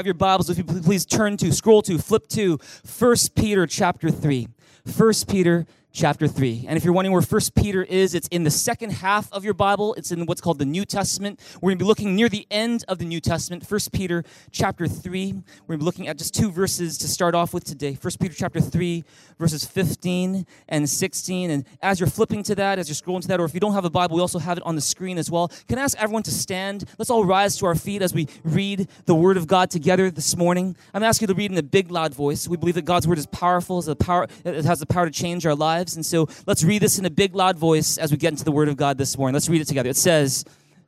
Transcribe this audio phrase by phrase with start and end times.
[0.00, 2.58] have your Bibles, if you please turn to, scroll to, flip to
[2.98, 4.48] 1 Peter chapter 3.
[4.96, 6.66] 1 Peter chapter 3.
[6.68, 9.54] And if you're wondering where 1 Peter is, it's in the second half of your
[9.54, 9.94] Bible.
[9.94, 11.40] It's in what's called the New Testament.
[11.60, 14.86] We're going to be looking near the end of the New Testament, 1 Peter chapter
[14.86, 15.32] 3.
[15.32, 17.98] We're going to be looking at just two verses to start off with today.
[18.00, 19.04] 1 Peter chapter 3,
[19.38, 21.50] verses 15 and 16.
[21.50, 23.74] And as you're flipping to that, as you're scrolling to that, or if you don't
[23.74, 25.48] have a Bible, we also have it on the screen as well.
[25.68, 26.84] Can I ask everyone to stand?
[26.98, 30.36] Let's all rise to our feet as we read the Word of God together this
[30.36, 30.76] morning.
[30.94, 32.46] I'm asking you to read in a big, loud voice.
[32.46, 35.79] We believe that God's Word is powerful, it has the power to change our lives
[35.80, 35.96] lives.
[35.96, 38.52] And so let's read this in a big, loud voice as we get into the
[38.52, 39.32] Word of God this morning.
[39.32, 39.88] Let's read it together.
[39.88, 40.44] It says,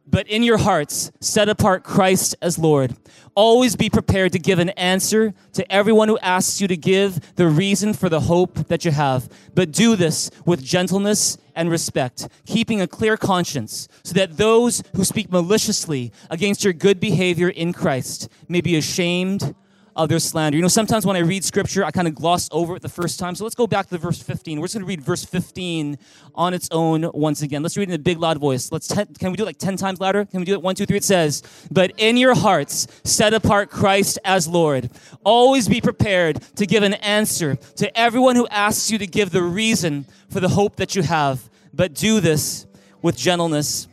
[0.06, 2.94] But in your hearts, set apart Christ as Lord.
[3.34, 7.48] Always be prepared to give an answer to everyone who asks you to give the
[7.48, 9.30] reason for the hope that you have.
[9.54, 15.04] But do this with gentleness and respect, keeping a clear conscience, so that those who
[15.04, 19.54] speak maliciously against your good behavior in Christ may be ashamed
[19.94, 20.56] of their slander.
[20.56, 23.18] You know, sometimes when I read scripture, I kind of gloss over it the first
[23.18, 23.34] time.
[23.34, 24.60] So let's go back to verse 15.
[24.60, 25.98] We're just going to read verse 15
[26.34, 27.62] on its own once again.
[27.62, 28.72] Let's read in a big, loud voice.
[28.72, 30.24] Let's can we do it like 10 times louder?
[30.24, 30.62] Can we do it?
[30.62, 30.96] One, two, three.
[30.96, 34.90] It says, But in your hearts, set apart Christ as Lord.
[35.24, 39.42] Always be prepared to give an answer to everyone who asks you to give the
[39.42, 41.48] reason for the hope that you have.
[41.74, 42.66] But do this
[43.02, 43.88] with gentleness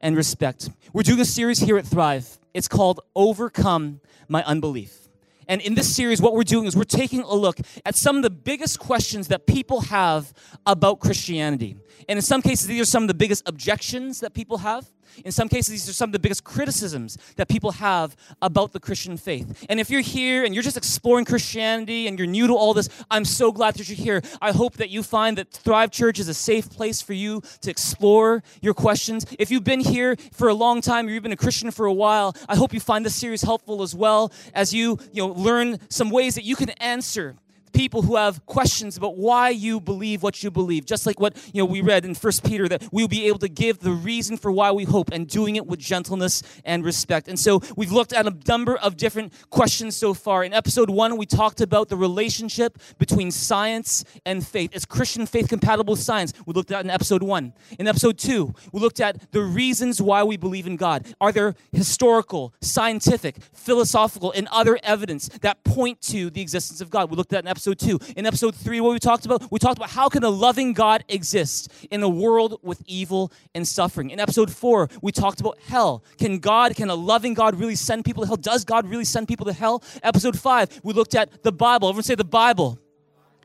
[0.00, 0.70] and respect.
[0.92, 2.38] We're doing a series here at Thrive.
[2.52, 5.03] It's called Overcome My Unbelief.
[5.48, 8.22] And in this series, what we're doing is we're taking a look at some of
[8.22, 10.32] the biggest questions that people have
[10.66, 11.76] about Christianity.
[12.08, 14.90] And in some cases, these are some of the biggest objections that people have.
[15.24, 18.80] In some cases, these are some of the biggest criticisms that people have about the
[18.80, 19.64] Christian faith.
[19.68, 22.88] And if you're here and you're just exploring Christianity and you're new to all this,
[23.10, 24.22] I'm so glad that you're here.
[24.40, 27.70] I hope that you find that Thrive Church is a safe place for you to
[27.70, 29.26] explore your questions.
[29.38, 31.92] If you've been here for a long time or you've been a Christian for a
[31.92, 35.78] while, I hope you find this series helpful as well as you, you know, learn
[35.88, 37.36] some ways that you can answer
[37.74, 40.86] people who have questions about why you believe what you believe.
[40.86, 43.48] Just like what you know we read in First Peter that we'll be able to
[43.48, 47.28] give the reason for why we hope and doing it with gentleness and respect.
[47.28, 50.44] And so we've looked at a number of different questions so far.
[50.44, 54.74] In episode one, we talked about the relationship between science and faith.
[54.74, 56.32] Is Christian faith compatible with science?
[56.46, 57.52] We looked at in episode one.
[57.78, 61.06] In episode two, we looked at the reasons why we believe in God.
[61.20, 67.10] Are there historical, scientific, philosophical, and other evidence that point to the existence of God?
[67.10, 67.98] We looked at in episode episode two.
[68.14, 71.02] In episode three, what we talked about, we talked about how can a loving God
[71.08, 74.10] exist in a world with evil and suffering.
[74.10, 76.04] In episode four, we talked about hell.
[76.18, 78.36] Can God, can a loving God really send people to hell?
[78.36, 79.82] Does God really send people to hell?
[80.02, 81.88] Episode five, we looked at the Bible.
[81.88, 82.78] Everyone say the Bible.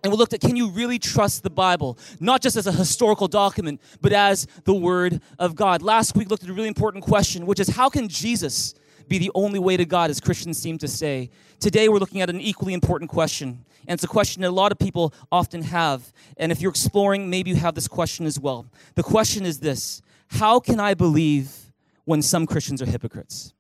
[0.04, 1.98] And we looked at can you really trust the Bible?
[2.20, 5.82] Not just as a historical document, but as the Word of God.
[5.82, 8.76] Last week, we looked at a really important question, which is how can Jesus
[9.08, 11.32] be the only way to God, as Christians seem to say?
[11.62, 13.66] Today, we're looking at an equally important question.
[13.88, 16.12] And it's a question that a lot of people often have.
[16.38, 18.68] And if you're exploring, maybe you have this question as well.
[18.96, 21.72] The question is this How can I believe
[22.06, 23.54] when some Christians are hypocrites?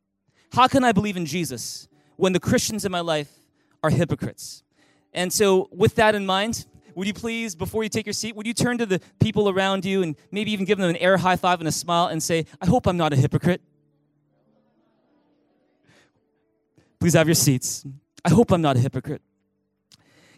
[0.53, 1.87] How can I believe in Jesus
[2.17, 3.31] when the Christians in my life
[3.83, 4.63] are hypocrites?
[5.13, 6.65] And so, with that in mind,
[6.95, 9.85] would you please, before you take your seat, would you turn to the people around
[9.85, 12.45] you and maybe even give them an air high five and a smile and say,
[12.61, 13.61] I hope I'm not a hypocrite?
[16.99, 17.85] Please have your seats.
[18.25, 19.21] I hope I'm not a hypocrite.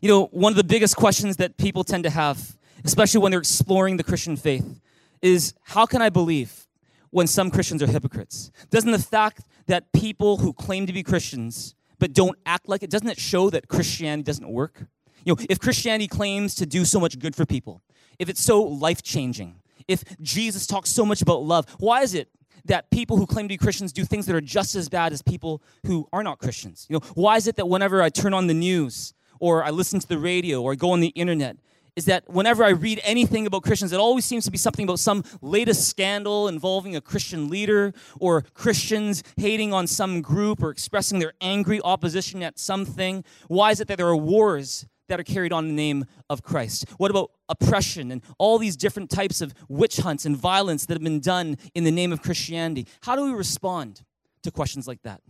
[0.01, 3.39] You know, one of the biggest questions that people tend to have, especially when they're
[3.39, 4.81] exploring the Christian faith,
[5.21, 6.67] is how can I believe
[7.11, 8.51] when some Christians are hypocrites?
[8.71, 12.89] Doesn't the fact that people who claim to be Christians but don't act like it,
[12.89, 14.85] doesn't it show that Christianity doesn't work?
[15.23, 17.83] You know, if Christianity claims to do so much good for people,
[18.17, 22.29] if it's so life changing, if Jesus talks so much about love, why is it
[22.65, 25.21] that people who claim to be Christians do things that are just as bad as
[25.21, 26.87] people who are not Christians?
[26.89, 29.99] You know, why is it that whenever I turn on the news or I listen
[29.99, 31.57] to the radio or I go on the internet
[31.97, 34.99] is that whenever I read anything about Christians, it always seems to be something about
[34.99, 41.19] some latest scandal involving a Christian leader or Christians hating on some group or expressing
[41.19, 43.25] their angry opposition at something.
[43.49, 46.43] Why is it that there are wars that are carried on in the name of
[46.43, 46.85] Christ?
[46.97, 51.03] What about oppression and all these different types of witch hunts and violence that have
[51.03, 52.87] been done in the name of Christianity?
[53.01, 54.03] How do we respond
[54.43, 55.21] to questions like that?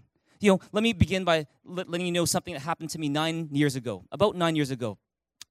[0.41, 3.47] You know, let me begin by letting you know something that happened to me nine
[3.51, 4.97] years ago, about nine years ago.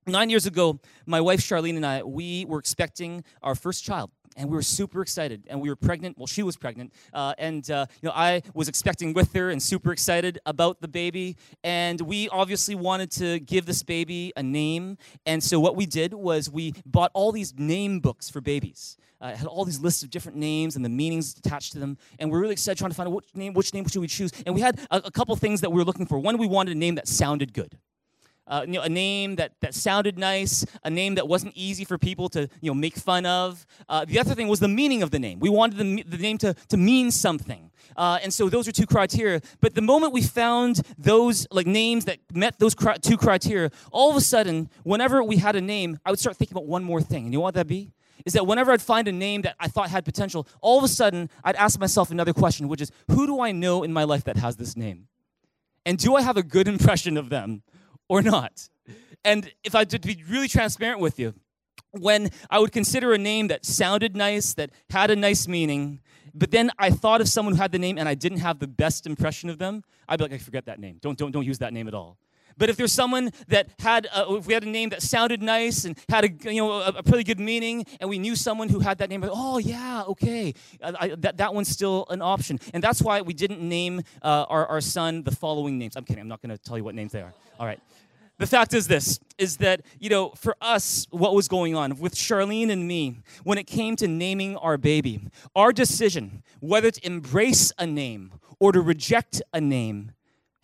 [0.05, 4.11] Nine years ago, my wife Charlene and I, we were expecting our first child.
[4.37, 7.69] and we were super excited and we were pregnant well she was pregnant uh, and
[7.69, 12.01] uh, you know i was expecting with her and super excited about the baby and
[12.01, 14.97] we obviously wanted to give this baby a name
[15.27, 19.35] and so what we did was we bought all these name books for babies uh,
[19.35, 22.37] had all these lists of different names and the meanings attached to them and we
[22.37, 24.55] are really excited trying to find out which name which name should we choose and
[24.55, 26.79] we had a, a couple things that we were looking for one we wanted a
[26.79, 27.79] name that sounded good
[28.51, 31.97] uh, you know, a name that, that sounded nice, a name that wasn't easy for
[31.97, 33.65] people to you know, make fun of.
[33.89, 35.39] Uh, the other thing was the meaning of the name.
[35.39, 37.71] We wanted the, the name to, to mean something.
[37.97, 39.41] Uh, and so those are two criteria.
[39.61, 44.11] But the moment we found those like names that met those cri- two criteria, all
[44.11, 47.01] of a sudden, whenever we had a name, I would start thinking about one more
[47.01, 47.25] thing.
[47.25, 47.93] And you know what that'd be?
[48.27, 50.89] Is that whenever I'd find a name that I thought had potential, all of a
[50.89, 54.25] sudden I'd ask myself another question, which is, who do I know in my life
[54.25, 55.09] that has this name?
[55.87, 57.63] And do I have a good impression of them?
[58.11, 58.69] or not.
[59.25, 61.33] And if I to be really transparent with you,
[61.93, 66.01] when I would consider a name that sounded nice, that had a nice meaning,
[66.35, 68.67] but then I thought of someone who had the name and I didn't have the
[68.67, 70.99] best impression of them, I'd be like, I forget that name.
[71.01, 72.19] Don't, don't, don't use that name at all.
[72.61, 75.87] But if there's someone that had, a, if we had a name that sounded nice
[75.87, 78.81] and had a, you know, a, a pretty good meaning, and we knew someone who
[78.81, 80.53] had that name, like, oh yeah, okay,
[80.85, 82.61] I, I, that, that one's still an option.
[82.75, 85.97] And that's why we didn't name uh, our, our son the following names.
[85.97, 86.21] I'm kidding.
[86.21, 87.33] I'm not going to tell you what names they are.
[87.59, 87.81] All right
[88.37, 92.15] the fact is this is that you know for us what was going on with
[92.15, 95.21] charlene and me when it came to naming our baby
[95.55, 100.13] our decision whether to embrace a name or to reject a name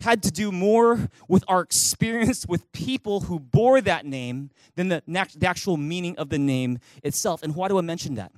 [0.01, 5.03] had to do more with our experience with people who bore that name than the,
[5.05, 8.31] the actual meaning of the name itself and why do i mention that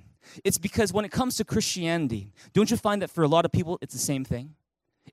[0.44, 3.52] it's because when it comes to christianity don't you find that for a lot of
[3.52, 4.56] people it's the same thing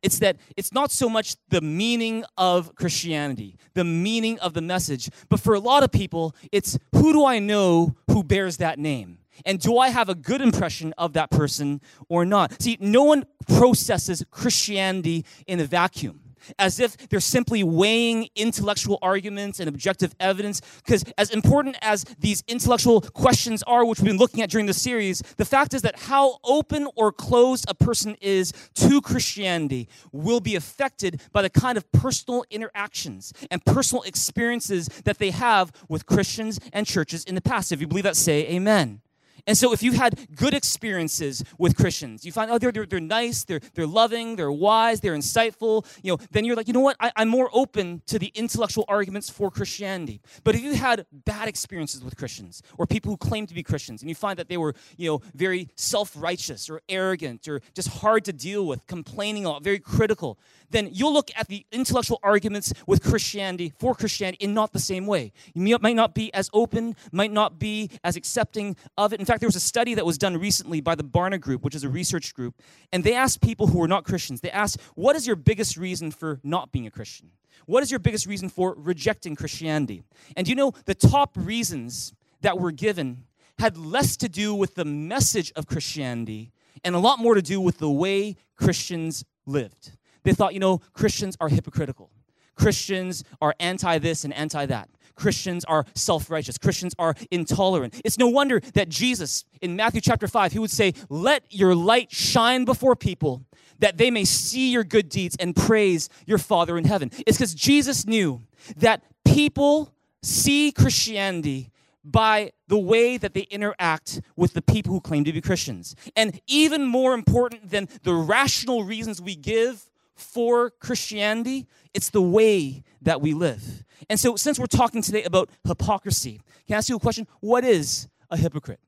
[0.02, 5.08] it's that it's not so much the meaning of Christianity, the meaning of the message,
[5.31, 9.19] but for a lot of people, it's who do I know who bears that name?
[9.44, 12.60] And do I have a good impression of that person or not?
[12.60, 16.20] See, no one processes Christianity in a vacuum
[16.58, 20.60] as if they're simply weighing intellectual arguments and objective evidence.
[20.84, 24.75] Because, as important as these intellectual questions are, which we've been looking at during the
[24.75, 30.40] series, the fact is that how open or closed a person is to Christianity will
[30.40, 36.06] be affected by the kind of personal interactions and personal experiences that they have with
[36.06, 37.72] Christians and churches in the past.
[37.72, 39.00] If you believe that, say amen.
[39.46, 43.00] And so if you've had good experiences with Christians, you find, oh, they're, they're, they're
[43.00, 46.81] nice, they're, they're loving, they're wise, they're insightful, you know, then you're like, you know
[46.81, 50.20] what, I, I'm more open to the intellectual arguments for Christianity.
[50.43, 54.02] But if you had bad experiences with Christians or people who claim to be Christians
[54.02, 58.25] and you find that they were, you know, very self-righteous or arrogant or just hard
[58.25, 60.38] to deal with, complaining a lot, very critical,
[60.70, 65.06] then you'll look at the intellectual arguments with Christianity, for Christianity, in not the same
[65.06, 65.32] way.
[65.54, 69.20] You might not be as open, might not be as accepting of it.
[69.20, 71.74] In fact, there was a study that was done recently by the Barna Group, which
[71.74, 72.54] is a research group,
[72.92, 76.10] and they asked people who were not Christians, they asked, What is your biggest reason
[76.10, 77.30] for not being a Christian?
[77.66, 80.02] What is your biggest reason for rejecting Christianity?
[80.36, 83.24] And you know, the top reasons that were given
[83.58, 86.52] had less to do with the message of Christianity
[86.84, 89.95] and a lot more to do with the way Christians lived.
[90.26, 92.11] They thought, you know, Christians are hypocritical.
[92.56, 94.88] Christians are anti this and anti that.
[95.14, 96.58] Christians are self righteous.
[96.58, 98.00] Christians are intolerant.
[98.05, 102.11] It's no wonder that Jesus, in Matthew chapter 5, he would say, Let your light
[102.11, 103.45] shine before people
[103.78, 107.12] that they may see your good deeds and praise your Father in heaven.
[107.25, 108.42] It's because Jesus knew
[108.78, 111.71] that people see Christianity
[112.04, 115.95] by the way that they interact with the people who claim to be Christians.
[116.16, 122.82] And even more important than the rational reasons we give for Christianity, it's the way
[123.02, 123.85] that we live.
[124.08, 127.26] And so, since we're talking today about hypocrisy, can I ask you a question?
[127.40, 128.80] What is a hypocrite?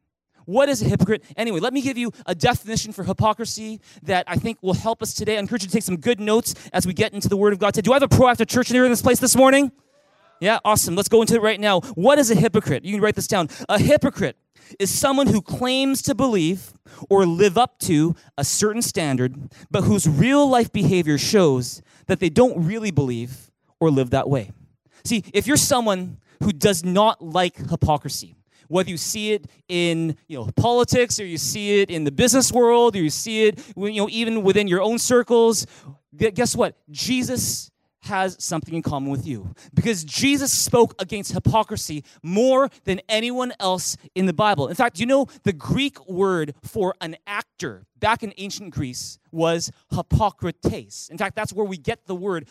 [0.45, 1.23] What is a hypocrite?
[1.37, 5.13] Anyway, let me give you a definition for hypocrisy that I think will help us
[5.13, 5.37] today.
[5.37, 7.59] I encourage you to take some good notes as we get into the Word of
[7.59, 7.85] God today.
[7.85, 9.71] Do I have a proactive church in here in this place this morning?
[10.41, 10.95] Yeah, awesome.
[10.95, 11.81] Let's go into it right now.
[11.81, 12.85] What is a hypocrite?
[12.85, 13.49] You can write this down.
[13.69, 14.37] A hypocrite
[14.79, 16.73] is someone who claims to believe
[17.11, 19.37] or live up to a certain standard,
[19.71, 24.53] but whose real life behavior shows that they don't really believe or live that way.
[25.05, 28.37] See, if you're someone who does not like hypocrisy,
[28.69, 32.53] whether you see it in you know politics or you see it in the business
[32.53, 35.67] world or you see it you know even within your own circles
[36.15, 37.71] guess what jesus
[38.03, 43.97] has something in common with you because Jesus spoke against hypocrisy more than anyone else
[44.15, 44.69] in the Bible.
[44.69, 49.71] In fact, you know the Greek word for an actor back in ancient Greece was
[49.91, 51.09] hypocrites.
[51.09, 52.49] In fact, that's where we get the word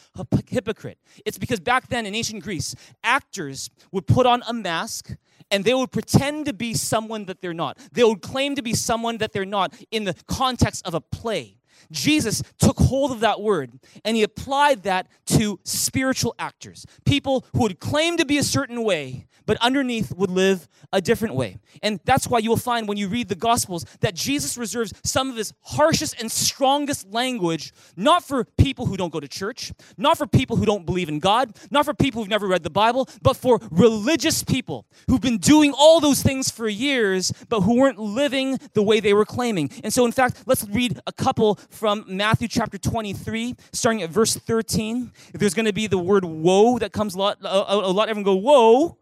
[0.47, 0.99] hypocrite.
[1.25, 5.15] It's because back then in ancient Greece, actors would put on a mask
[5.49, 7.77] and they would pretend to be someone that they're not.
[7.93, 11.57] They would claim to be someone that they're not in the context of a play.
[11.91, 13.71] Jesus took hold of that word
[14.03, 18.83] and he applied that to spiritual actors, people who would claim to be a certain
[18.83, 21.57] way, but underneath would live a different way.
[21.81, 25.29] And that's why you will find when you read the Gospels that Jesus reserves some
[25.29, 30.17] of his harshest and strongest language not for people who don't go to church, not
[30.17, 33.07] for people who don't believe in God, not for people who've never read the Bible,
[33.21, 37.99] but for religious people who've been doing all those things for years, but who weren't
[37.99, 39.69] living the way they were claiming.
[39.83, 44.35] And so, in fact, let's read a couple from Matthew chapter 23, starting at verse
[44.35, 45.11] 13.
[45.33, 48.09] If There's going to be the word woe that comes a lot, a, a lot.
[48.09, 48.97] Everyone go, whoa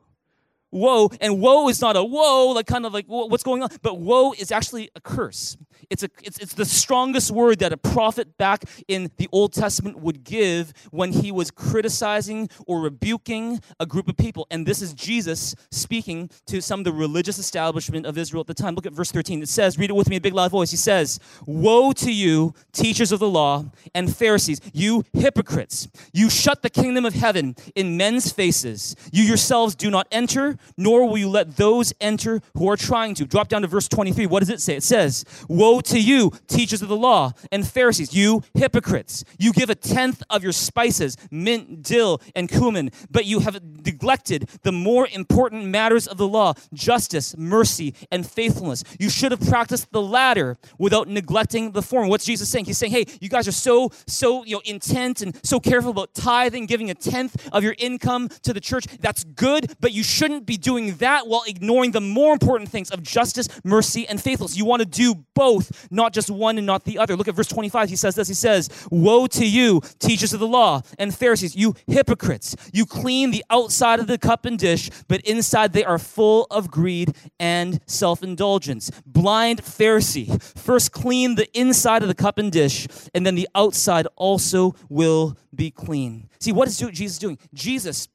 [0.75, 1.09] woe.
[1.21, 4.33] And woe is not a woe, like kind of like what's going on, but woe
[4.33, 5.57] is actually a curse.
[5.89, 9.99] It's, a, it's, it's the strongest word that a prophet back in the Old Testament
[9.99, 14.47] would give when he was criticizing or rebuking a group of people.
[14.49, 18.53] And this is Jesus speaking to some of the religious establishment of Israel at the
[18.53, 18.75] time.
[18.75, 19.43] Look at verse 13.
[19.43, 20.71] It says, read it with me in a big loud voice.
[20.71, 25.87] He says, Woe to you, teachers of the law and Pharisees, you hypocrites!
[26.13, 28.95] You shut the kingdom of heaven in men's faces.
[29.11, 33.25] You yourselves do not enter, nor will you let those enter who are trying to.
[33.25, 34.25] Drop down to verse 23.
[34.25, 34.75] What does it say?
[34.75, 39.23] It says, Woe to you, teachers of the law and Pharisees, you hypocrites!
[39.37, 44.49] You give a tenth of your spices, mint, dill, and cumin, but you have neglected
[44.63, 48.83] the more important matters of the law justice, mercy, and faithfulness.
[48.99, 52.07] You should have practiced the latter without neglecting the former.
[52.07, 52.65] What's Jesus saying?
[52.65, 56.13] He's saying, hey, you guys are so, so you know, intent and so careful about
[56.13, 58.85] tithing, giving a tenth of your income to the church.
[58.99, 63.01] That's good, but you shouldn't be doing that while ignoring the more important things of
[63.01, 64.57] justice, mercy, and faithfulness.
[64.57, 67.15] You want to do both both, not just one and not the other.
[67.15, 67.89] Look at verse 25.
[67.89, 68.27] He says this.
[68.27, 72.55] He says, Woe to you, teachers of the law and Pharisees, you hypocrites.
[72.73, 76.71] You clean the outside of the cup and dish, but inside they are full of
[76.71, 78.89] greed and self indulgence.
[79.05, 84.07] Blind Pharisee, first clean the inside of the cup and dish, and then the outside
[84.15, 86.29] also will be clean.
[86.39, 87.37] See, what is Jesus doing?
[87.53, 88.07] Jesus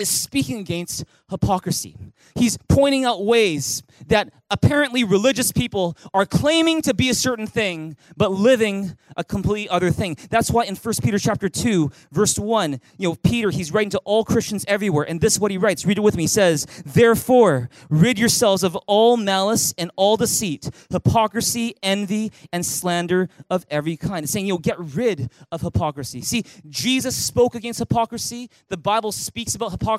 [0.00, 1.96] is speaking against hypocrisy.
[2.34, 7.96] He's pointing out ways that apparently religious people are claiming to be a certain thing
[8.16, 10.16] but living a complete other thing.
[10.28, 13.98] That's why in 1 Peter chapter 2 verse 1, you know, Peter he's writing to
[13.98, 15.84] all Christians everywhere and this is what he writes.
[15.84, 16.24] Read it with me.
[16.24, 23.28] He says, "Therefore, rid yourselves of all malice and all deceit, hypocrisy, envy, and slander
[23.48, 26.22] of every kind." It's saying, you know, get rid of hypocrisy.
[26.22, 28.50] See, Jesus spoke against hypocrisy.
[28.68, 29.89] The Bible speaks about hypocrisy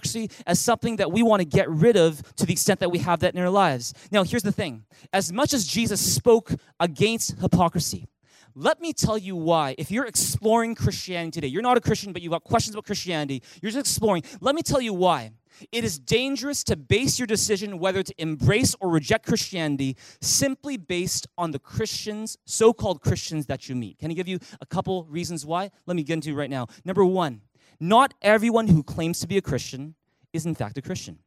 [0.46, 3.20] as something that we want to get rid of to the extent that we have
[3.20, 3.94] that in our lives.
[4.12, 8.08] Now, here's the thing as much as Jesus spoke against hypocrisy,
[8.56, 9.76] let me tell you why.
[9.78, 13.44] If you're exploring Christianity today, you're not a Christian, but you've got questions about Christianity,
[13.62, 14.24] you're just exploring.
[14.42, 15.32] Let me tell you why.
[15.72, 21.28] It is dangerous to base your decision whether to embrace or reject Christianity simply based
[21.38, 24.00] on the Christians, so called Christians that you meet.
[24.00, 25.70] Can I give you a couple reasons why?
[25.86, 26.68] Let me get into right now.
[26.84, 27.42] Number one,
[27.82, 29.96] not everyone who claims to be a Christian
[30.32, 31.18] is in fact a Christian.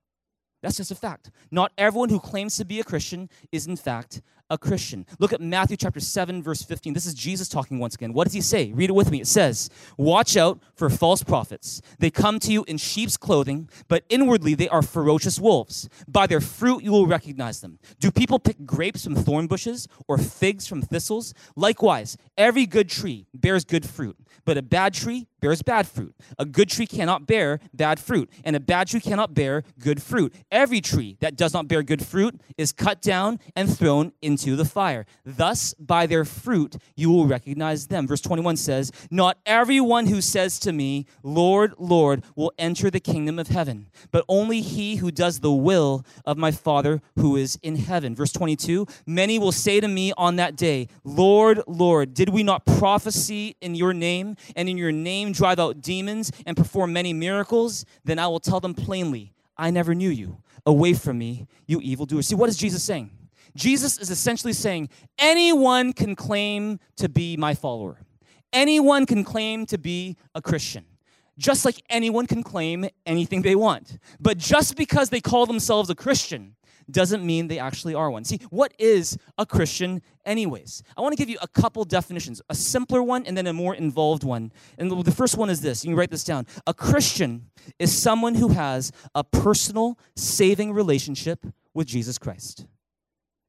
[0.62, 1.30] That's just a fact.
[1.50, 5.06] Not everyone who claims to be a Christian is in fact a Christian.
[5.18, 6.92] Look at Matthew chapter 7 verse 15.
[6.92, 8.12] This is Jesus talking once again.
[8.12, 8.72] What does he say?
[8.72, 9.20] Read it with me.
[9.20, 11.80] It says, "Watch out for false prophets.
[11.98, 15.88] They come to you in sheep's clothing, but inwardly they are ferocious wolves.
[16.06, 17.78] By their fruit you will recognize them.
[18.00, 21.34] Do people pick grapes from thorn bushes or figs from thistles?
[21.56, 26.14] Likewise, every good tree bears good fruit, but a bad tree bears bad fruit.
[26.38, 30.34] A good tree cannot bear bad fruit, and a bad tree cannot bear good fruit.
[30.50, 34.56] Every tree that does not bear good fruit is cut down and thrown in into
[34.56, 35.06] the fire.
[35.24, 38.06] Thus, by their fruit, you will recognize them.
[38.06, 43.38] Verse 21 says, Not everyone who says to me, Lord, Lord, will enter the kingdom
[43.38, 47.76] of heaven, but only he who does the will of my Father who is in
[47.76, 48.14] heaven.
[48.14, 52.66] Verse 22 Many will say to me on that day, Lord, Lord, did we not
[52.66, 57.84] prophesy in your name, and in your name drive out demons and perform many miracles?
[58.04, 60.38] Then I will tell them plainly, I never knew you.
[60.66, 62.26] Away from me, you evildoers.
[62.26, 63.10] See, what is Jesus saying?
[63.56, 67.98] Jesus is essentially saying anyone can claim to be my follower,
[68.52, 70.84] anyone can claim to be a Christian.
[71.36, 73.98] Just like anyone can claim anything they want.
[74.20, 76.54] But just because they call themselves a Christian
[76.88, 78.24] doesn't mean they actually are one.
[78.24, 80.84] See, what is a Christian, anyways?
[80.96, 83.74] I want to give you a couple definitions a simpler one and then a more
[83.74, 84.52] involved one.
[84.78, 86.46] And the first one is this you can write this down.
[86.68, 92.66] A Christian is someone who has a personal, saving relationship with Jesus Christ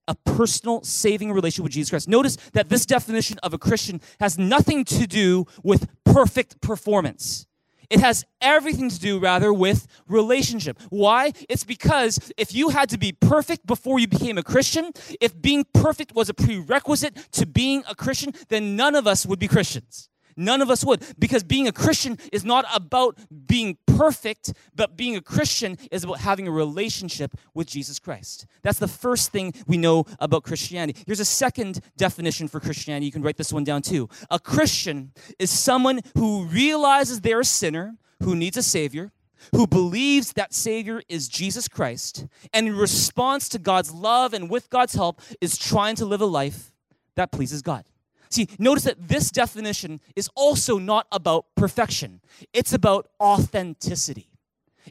[0.07, 2.07] a personal saving relationship with Jesus Christ.
[2.07, 7.47] Notice that this definition of a Christian has nothing to do with perfect performance.
[7.89, 10.79] It has everything to do, rather, with relationship.
[10.89, 11.33] Why?
[11.49, 15.65] It's because if you had to be perfect before you became a Christian, if being
[15.73, 20.09] perfect was a prerequisite to being a Christian, then none of us would be Christians.
[20.37, 21.03] None of us would.
[21.17, 26.19] Because being a Christian is not about being perfect, but being a Christian is about
[26.19, 28.45] having a relationship with Jesus Christ.
[28.61, 31.01] That's the first thing we know about Christianity.
[31.05, 33.05] Here's a second definition for Christianity.
[33.05, 34.09] You can write this one down too.
[34.29, 39.11] A Christian is someone who realizes they're a sinner, who needs a Savior,
[39.53, 44.69] who believes that Savior is Jesus Christ, and in response to God's love and with
[44.69, 46.71] God's help, is trying to live a life
[47.15, 47.85] that pleases God.
[48.29, 52.21] See, notice that this definition is also not about perfection,
[52.53, 54.29] it's about authenticity.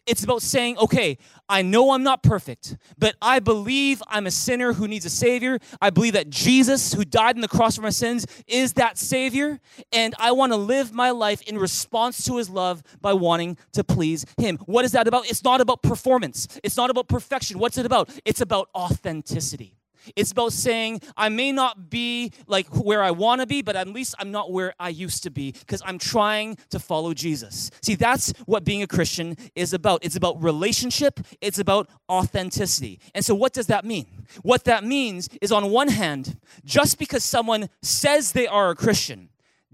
[0.07, 4.73] It's about saying, okay, I know I'm not perfect, but I believe I'm a sinner
[4.73, 5.59] who needs a Savior.
[5.81, 9.61] I believe that Jesus, who died on the cross for my sins, is that Savior.
[9.93, 13.85] And I want to live my life in response to His love by wanting to
[13.85, 14.59] please Him.
[14.67, 15.29] What is that about?
[15.29, 17.59] It's not about performance, it's not about perfection.
[17.59, 18.11] What's it about?
[18.25, 19.77] It's about authenticity.
[20.17, 23.89] It's about saying, I may not be like where I want to be, but at
[23.89, 27.71] least I'm not where I used to be because I'm trying to follow Jesus.
[27.83, 30.05] See, that's what being a Christian is about.
[30.05, 33.01] It's about relationship, it's about authenticity.
[33.15, 34.07] And so, what does that mean?
[34.43, 39.29] What that means is, on one hand, just because someone says they are a Christian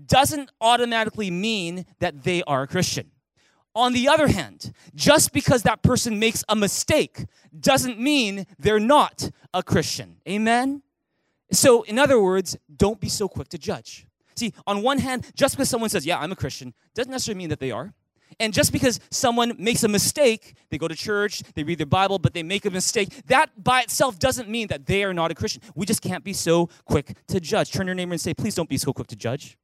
[0.06, 3.10] doesn't automatically mean that they are a Christian.
[3.74, 7.26] On the other hand, just because that person makes a mistake
[7.58, 10.16] doesn't mean they're not a Christian.
[10.28, 10.82] Amen?
[11.52, 14.06] So, in other words, don't be so quick to judge.
[14.36, 17.50] See, on one hand, just because someone says, Yeah, I'm a Christian, doesn't necessarily mean
[17.50, 17.92] that they are.
[18.38, 22.18] And just because someone makes a mistake, they go to church, they read their Bible,
[22.18, 25.34] but they make a mistake, that by itself doesn't mean that they are not a
[25.34, 25.62] Christian.
[25.74, 27.72] We just can't be so quick to judge.
[27.72, 29.58] Turn your neighbor and say, Please don't be so quick to judge.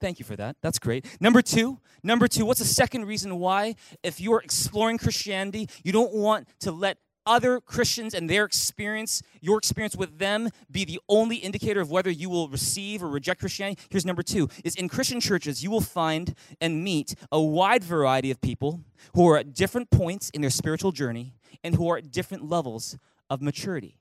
[0.00, 0.56] Thank you for that.
[0.60, 1.06] That's great.
[1.20, 6.12] Number two, number two, what's the second reason why, if you're exploring Christianity, you don't
[6.12, 11.36] want to let other Christians and their experience, your experience with them, be the only
[11.36, 13.80] indicator of whether you will receive or reject Christianity.
[13.88, 18.30] Here's number two: is in Christian churches you will find and meet a wide variety
[18.30, 18.82] of people
[19.14, 22.98] who are at different points in their spiritual journey and who are at different levels
[23.30, 23.96] of maturity.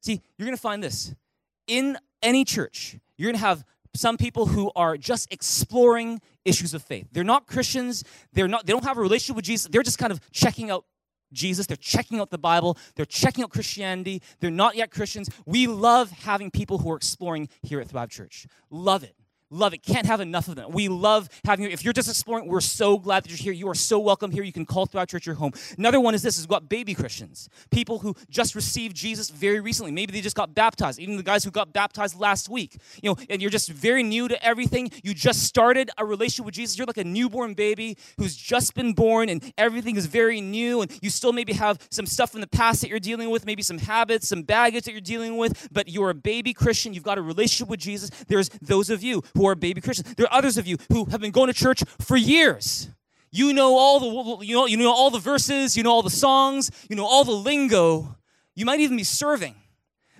[0.00, 1.14] See, you're going to find this
[1.66, 2.98] in any church.
[3.16, 7.08] You're going to have some people who are just exploring issues of faith.
[7.12, 8.04] They're not Christians.
[8.32, 9.68] They're not they don't have a relationship with Jesus.
[9.70, 10.84] They're just kind of checking out
[11.32, 11.66] Jesus.
[11.66, 12.78] They're checking out the Bible.
[12.94, 14.22] They're checking out Christianity.
[14.40, 15.28] They're not yet Christians.
[15.46, 18.46] We love having people who are exploring here at Thrive Church.
[18.70, 19.14] Love it.
[19.50, 19.82] Love it.
[19.82, 20.72] Can't have enough of them.
[20.72, 21.70] We love having you.
[21.70, 23.54] If you're just exploring, we're so glad that you're here.
[23.54, 24.42] You are so welcome here.
[24.42, 25.52] You can call Thrive Church your home.
[25.78, 29.90] Another one is this: is got baby Christians, people who just received Jesus very recently.
[29.90, 30.98] Maybe they just got baptized.
[30.98, 32.76] Even the guys who got baptized last week.
[33.02, 34.90] You know, and you're just very new to everything.
[35.02, 36.76] You just started a relationship with Jesus.
[36.76, 40.82] You're like a newborn baby who's just been born, and everything is very new.
[40.82, 43.62] And you still maybe have some stuff from the past that you're dealing with, maybe
[43.62, 45.68] some habits, some baggage that you're dealing with.
[45.72, 46.92] But you're a baby Christian.
[46.92, 48.10] You've got a relationship with Jesus.
[48.28, 50.14] There's those of you are baby Christians.
[50.14, 52.88] There are others of you who have been going to church for years.
[53.30, 54.00] You know all
[54.38, 57.06] the you know you know all the verses, you know all the songs, you know
[57.06, 58.16] all the lingo.
[58.54, 59.54] You might even be serving.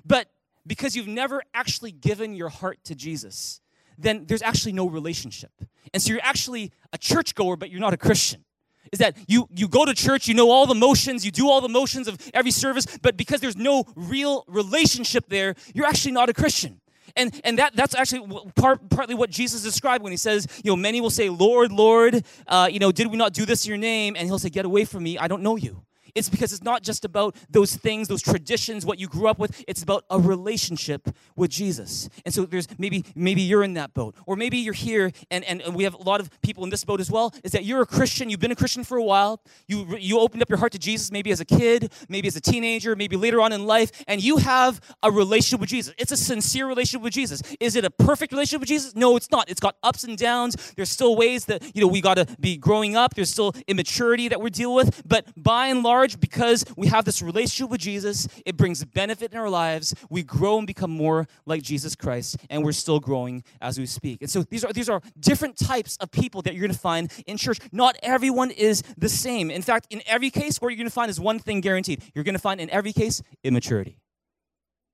[0.05, 0.29] But
[0.67, 3.61] because you've never actually given your heart to Jesus,
[3.97, 5.51] then there's actually no relationship.
[5.93, 8.45] And so you're actually a churchgoer, but you're not a Christian
[8.93, 11.61] is that you you go to church you know all the motions you do all
[11.61, 16.29] the motions of every service but because there's no real relationship there you're actually not
[16.29, 16.81] a christian
[17.17, 20.77] and, and that, that's actually part, partly what Jesus described when he says, you know,
[20.77, 23.79] many will say, Lord, Lord, uh, you know, did we not do this in your
[23.79, 24.17] name?
[24.17, 25.83] And he'll say, get away from me, I don't know you.
[26.15, 29.65] It's because it's not just about those things, those traditions, what you grew up with.
[29.69, 32.09] It's about a relationship with Jesus.
[32.25, 35.63] And so there's maybe maybe you're in that boat, or maybe you're here, and, and,
[35.75, 37.33] we have a lot of people in this boat as well.
[37.45, 38.31] Is that you're a Christian?
[38.31, 39.41] You've been a Christian for a while.
[39.67, 42.41] You you opened up your heart to Jesus, maybe as a kid, maybe as a
[42.41, 45.95] teenager, maybe later on in life, and you have a relationship with Jesus.
[45.99, 47.43] It's a sincere relationship with Jesus.
[47.61, 48.95] Is it a perfect relationship with Jesus?
[48.97, 49.49] No, it's not.
[49.51, 50.57] It's got ups and downs.
[50.75, 53.15] There's still ways that you know we got to be growing up.
[53.15, 57.05] There's still immaturity that we're dealing with, but by and large large, because we have
[57.05, 59.95] this relationship with Jesus, it brings benefit in our lives.
[60.09, 64.23] We grow and become more like Jesus Christ, and we're still growing as we speak.
[64.23, 67.13] And so these are these are different types of people that you're going to find
[67.27, 67.59] in church.
[67.73, 69.51] Not everyone is the same.
[69.51, 72.03] In fact, in every case, what you're going to find is one thing guaranteed.
[72.15, 73.99] You're going to find in every case immaturity.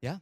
[0.00, 0.18] Yeah?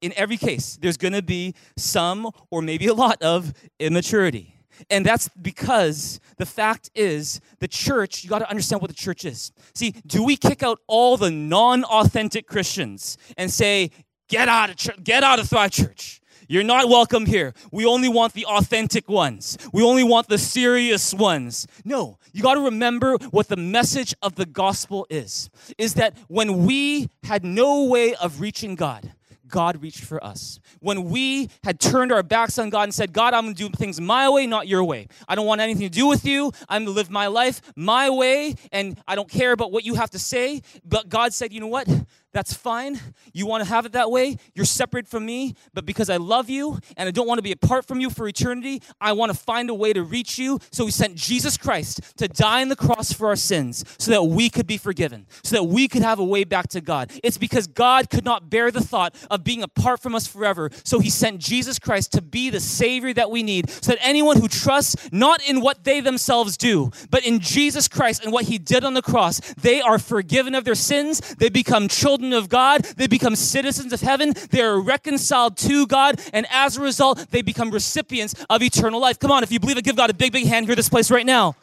[0.00, 4.51] In every case, there's going to be some or maybe a lot of immaturity.
[4.90, 9.24] And that's because the fact is, the church, you got to understand what the church
[9.24, 9.52] is.
[9.74, 13.90] See, do we kick out all the non authentic Christians and say,
[14.28, 16.20] get out of church, get out of Thrive Church?
[16.48, 17.54] You're not welcome here.
[17.70, 19.56] We only want the authentic ones.
[19.72, 21.66] We only want the serious ones.
[21.84, 25.48] No, you got to remember what the message of the gospel is.
[25.78, 29.12] Is that when we had no way of reaching God,
[29.52, 30.58] God reached for us.
[30.80, 33.76] When we had turned our backs on God and said, God, I'm going to do
[33.76, 35.06] things my way, not your way.
[35.28, 36.50] I don't want anything to do with you.
[36.68, 39.94] I'm going to live my life my way, and I don't care about what you
[39.94, 40.62] have to say.
[40.84, 41.86] But God said, you know what?
[42.32, 42.98] That's fine.
[43.34, 44.38] You want to have it that way.
[44.54, 47.52] You're separate from me, but because I love you and I don't want to be
[47.52, 50.58] apart from you for eternity, I want to find a way to reach you.
[50.70, 54.24] So He sent Jesus Christ to die on the cross for our sins so that
[54.24, 57.10] we could be forgiven, so that we could have a way back to God.
[57.22, 60.70] It's because God could not bear the thought of being apart from us forever.
[60.84, 64.40] So He sent Jesus Christ to be the Savior that we need, so that anyone
[64.40, 68.56] who trusts not in what they themselves do, but in Jesus Christ and what He
[68.56, 71.20] did on the cross, they are forgiven of their sins.
[71.34, 75.86] They become children children of God, they become citizens of heaven, they are reconciled to
[75.86, 79.18] God, and as a result, they become recipients of eternal life.
[79.18, 81.10] Come on, if you believe it, give God a big, big hand here, this place
[81.10, 81.56] right now.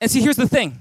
[0.00, 0.78] And see, here's the thing.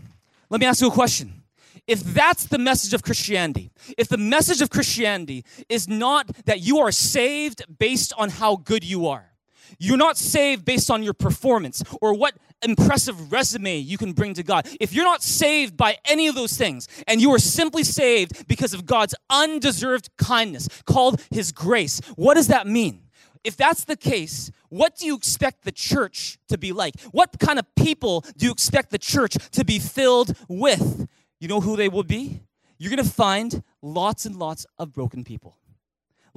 [0.50, 1.44] Let me ask you a question.
[1.86, 6.80] If that's the message of Christianity, if the message of Christianity is not that you
[6.80, 9.32] are saved based on how good you are,
[9.80, 14.44] you're not saved based on your performance or what impressive resume you can bring to
[14.44, 14.68] God.
[14.80, 18.74] If you're not saved by any of those things and you are simply saved because
[18.74, 23.04] of God's undeserved kindness called His grace, what does that mean?
[23.44, 27.00] If that's the case, what do you expect the church to be like?
[27.12, 31.08] What kind of people do you expect the church to be filled with?
[31.40, 32.42] You know who they will be?
[32.78, 35.56] You're going to find lots and lots of broken people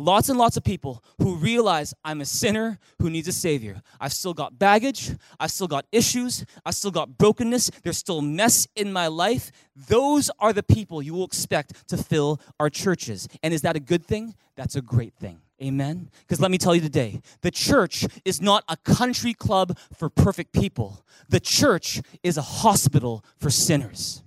[0.00, 3.82] lots and lots of people who realize I'm a sinner who needs a savior.
[4.00, 8.66] I've still got baggage, I've still got issues, I've still got brokenness, there's still mess
[8.74, 9.52] in my life.
[9.76, 13.28] Those are the people you will expect to fill our churches.
[13.42, 14.34] And is that a good thing?
[14.56, 15.40] That's a great thing.
[15.62, 16.10] Amen?
[16.20, 20.52] Because let me tell you today, the church is not a country club for perfect
[20.52, 21.04] people.
[21.28, 24.22] The church is a hospital for sinners.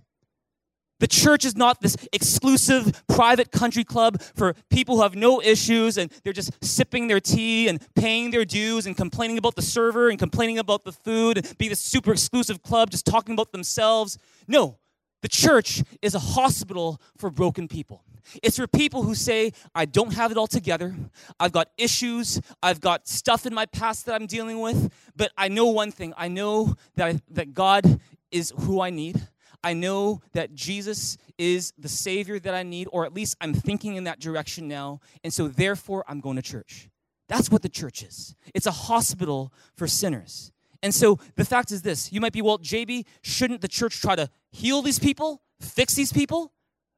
[1.04, 5.98] The church is not this exclusive private country club for people who have no issues
[5.98, 10.08] and they're just sipping their tea and paying their dues and complaining about the server
[10.08, 14.18] and complaining about the food and be this super exclusive club just talking about themselves.
[14.48, 14.80] No,
[15.22, 18.06] the church is a hospital for broken people.
[18.42, 20.96] It's for people who say, I don't have it all together.
[21.38, 22.40] I've got issues.
[22.62, 24.90] I've got stuff in my past that I'm dealing with.
[25.18, 28.00] But I know one thing I know that, that God
[28.32, 29.28] is who I need.
[29.64, 33.96] I know that Jesus is the Savior that I need, or at least I'm thinking
[33.96, 36.90] in that direction now, and so therefore I'm going to church.
[37.30, 38.36] That's what the church is.
[38.54, 40.52] It's a hospital for sinners.
[40.82, 44.16] And so the fact is this you might be, well, JB, shouldn't the church try
[44.16, 46.52] to heal these people, fix these people?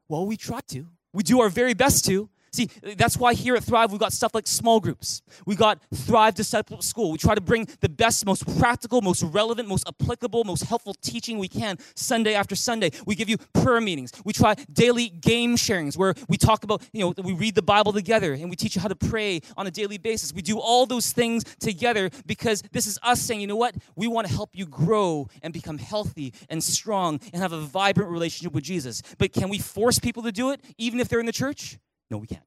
[0.10, 0.88] Well, we try to.
[1.14, 2.30] We do our very best to.
[2.56, 5.22] See, that's why here at Thrive, we've got stuff like small groups.
[5.46, 7.12] We got Thrive Disciple School.
[7.12, 11.38] We try to bring the best, most practical, most relevant, most applicable, most helpful teaching
[11.38, 12.92] we can Sunday after Sunday.
[13.06, 14.14] We give you prayer meetings.
[14.24, 17.92] We try daily game sharings where we talk about, you know, we read the Bible
[17.92, 20.32] together and we teach you how to pray on a daily basis.
[20.34, 23.76] We do all those things together because this is us saying, you know what?
[23.98, 28.12] We want to help you grow and become healthy and strong and have a vibrant
[28.12, 29.02] relationship with Jesus.
[29.18, 31.80] But can we force people to do it even if they're in the church?
[32.10, 32.44] No, we can't.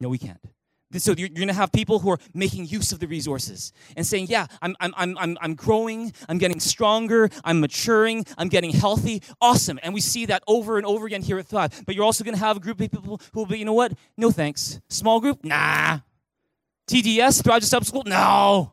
[0.00, 0.40] No, we can't.
[0.98, 4.26] So you're, going to have people who are making use of the resources and saying,
[4.28, 9.22] yeah, I'm, I'm, I'm, I'm growing, I'm getting stronger, I'm maturing, I'm getting healthy.
[9.40, 9.78] Awesome.
[9.82, 11.84] And we see that over and over again here at Thrive.
[11.86, 13.72] But you're also going to have a group of people who will be, you know
[13.72, 13.94] what?
[14.18, 14.80] No thanks.
[14.90, 15.42] Small group?
[15.44, 16.00] Nah.
[16.88, 18.02] TDS, Thrive Disciple School?
[18.04, 18.72] No.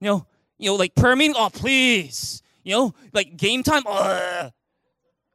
[0.00, 0.26] You know,
[0.58, 1.34] you know, like prayer meeting?
[1.36, 2.42] Oh, please.
[2.64, 3.82] You know, like game time?
[3.86, 4.52] Ugh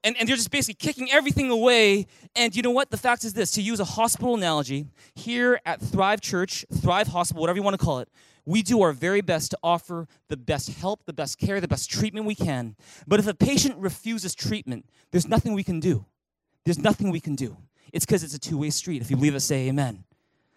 [0.08, 2.08] and, and they're just basically kicking everything away.
[2.34, 2.92] And you know what?
[2.92, 7.42] The fact is this to use a hospital analogy, here at Thrive Church, Thrive Hospital,
[7.42, 8.08] whatever you want to call it,
[8.46, 11.92] we do our very best to offer the best help, the best care, the best
[11.92, 12.78] treatment we can.
[13.06, 16.06] But if a patient refuses treatment, there's nothing we can do.
[16.64, 17.58] There's nothing we can do.
[17.92, 19.02] It's because it's a two way street.
[19.02, 20.06] If you believe it, say amen.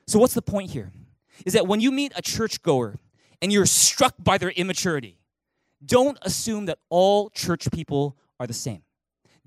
[0.06, 0.92] So, what's the point here?
[1.44, 2.96] Is that when you meet a churchgoer
[3.42, 5.18] and you're struck by their immaturity,
[5.84, 8.82] don't assume that all church people are the same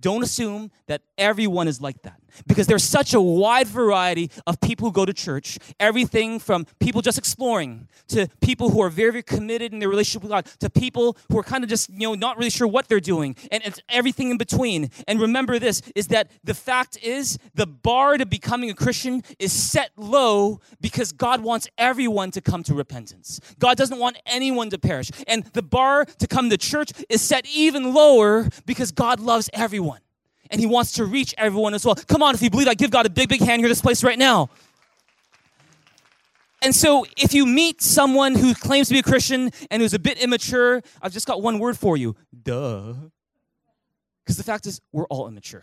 [0.04, 4.88] Don't assume that everyone is like that because there's such a wide variety of people
[4.88, 5.58] who go to church.
[5.80, 10.24] Everything from people just exploring to people who are very, very committed in their relationship
[10.24, 12.88] with God to people who are kind of just, you know, not really sure what
[12.88, 14.90] they're doing and it's everything in between.
[15.08, 19.52] And remember this is that the fact is the bar to becoming a Christian is
[19.52, 23.40] set low because God wants everyone to come to repentance.
[23.60, 25.12] God doesn't want anyone to perish.
[25.28, 30.00] And the bar to come to church is set even lower because God loves everyone
[30.52, 31.96] and He wants to reach everyone as well.
[31.96, 34.04] Come on, if you believe I give God a big, big hand here, this place
[34.04, 34.50] right now.
[36.62, 40.00] And so, if you meet someone who claims to be a Christian and who's a
[40.00, 42.94] bit immature, I've just got one word for you duh.
[44.24, 45.62] Because the fact is, we're all immature.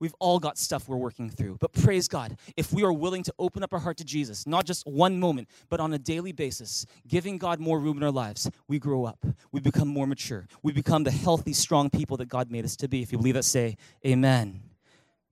[0.00, 1.58] We've all got stuff we're working through.
[1.60, 4.64] But praise God, if we are willing to open up our heart to Jesus, not
[4.64, 8.50] just one moment, but on a daily basis, giving God more room in our lives,
[8.68, 9.24] we grow up.
[9.52, 10.46] We become more mature.
[10.62, 13.02] We become the healthy, strong people that God made us to be.
[13.02, 13.76] If you believe that, say
[14.06, 14.62] amen.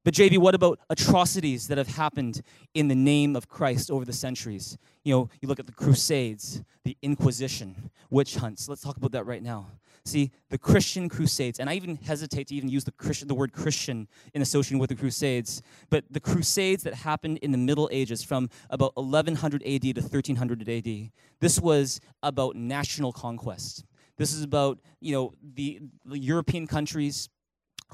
[0.04, 2.42] But JB, what about atrocities that have happened
[2.74, 4.76] in the name of Christ over the centuries?
[5.04, 8.68] You know, you look at the Crusades, the Inquisition, witch hunts.
[8.68, 9.68] Let's talk about that right now.
[10.04, 12.92] See, the Christian Crusades, and I even hesitate to even use the
[13.24, 17.58] the word Christian in association with the Crusades, but the Crusades that happened in the
[17.58, 23.84] Middle Ages from about 1100 AD to 1300 AD, this was about national conquest.
[24.16, 27.28] This is about, you know, the, the European countries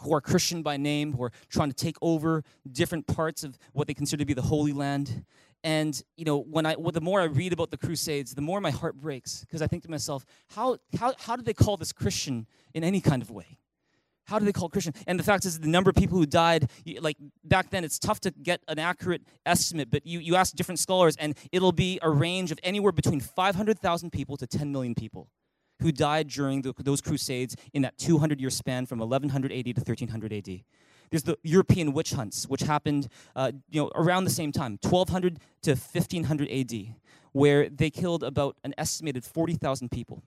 [0.01, 3.87] who are Christian by name, who are trying to take over different parts of what
[3.87, 5.25] they consider to be the Holy Land.
[5.65, 8.61] And you know, when I well, the more I read about the Crusades, the more
[8.61, 11.93] my heart breaks because I think to myself, how how how did they call this
[11.93, 13.59] Christian in any kind of way?
[14.29, 14.93] How do they call Christian?
[15.07, 16.69] And the fact is, the number of people who died,
[17.01, 20.79] like back then, it's tough to get an accurate estimate, but you, you ask different
[20.79, 25.31] scholars, and it'll be a range of anywhere between 500,000 people to 10 million people
[25.81, 30.33] who died during the, those crusades in that 200 year span from 1180 to 1300
[30.35, 30.61] AD.
[31.11, 35.39] There's the European witch hunts, which happened uh, you know, around the same time, 1200
[35.63, 36.95] to 1500 AD,
[37.33, 40.23] where they killed about an estimated 40,000 people.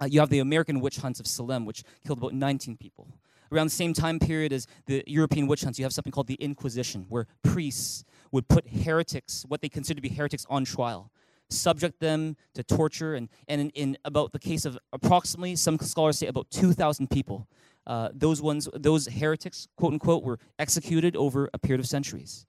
[0.00, 3.08] Uh, you have the American witch hunts of Salem, which killed about 19 people.
[3.52, 6.34] Around the same time period as the European witch hunts, you have something called the
[6.34, 11.10] Inquisition, where priests would put heretics, what they consider to be heretics, on trial
[11.52, 13.14] subject them to torture.
[13.14, 17.48] And, and in, in about the case of approximately, some scholars say about 2,000 people,
[17.90, 22.46] uh, those ones, those heretics, quote unquote, were executed over a period of centuries.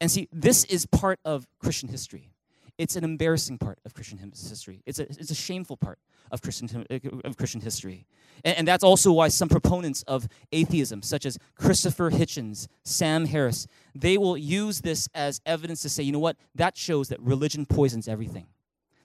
[0.00, 2.30] And see, this is part of Christian history.
[2.78, 4.80] It's an embarrassing part of Christian history.
[4.86, 5.98] It's a, it's a shameful part
[6.30, 6.86] of Christian,
[7.22, 8.06] of Christian history.
[8.46, 13.66] And, and that's also why some proponents of atheism, such as Christopher Hitchens, Sam Harris,
[13.94, 17.66] they will use this as evidence to say, you know what, that shows that religion
[17.66, 18.46] poisons everything.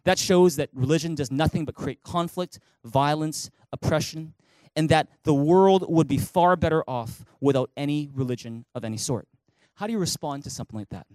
[0.06, 4.34] That shows that religion does nothing but create conflict, violence, oppression,
[4.76, 9.28] and that the world would be far better off without any religion of any sort.
[9.76, 11.08] How do you respond to something like that?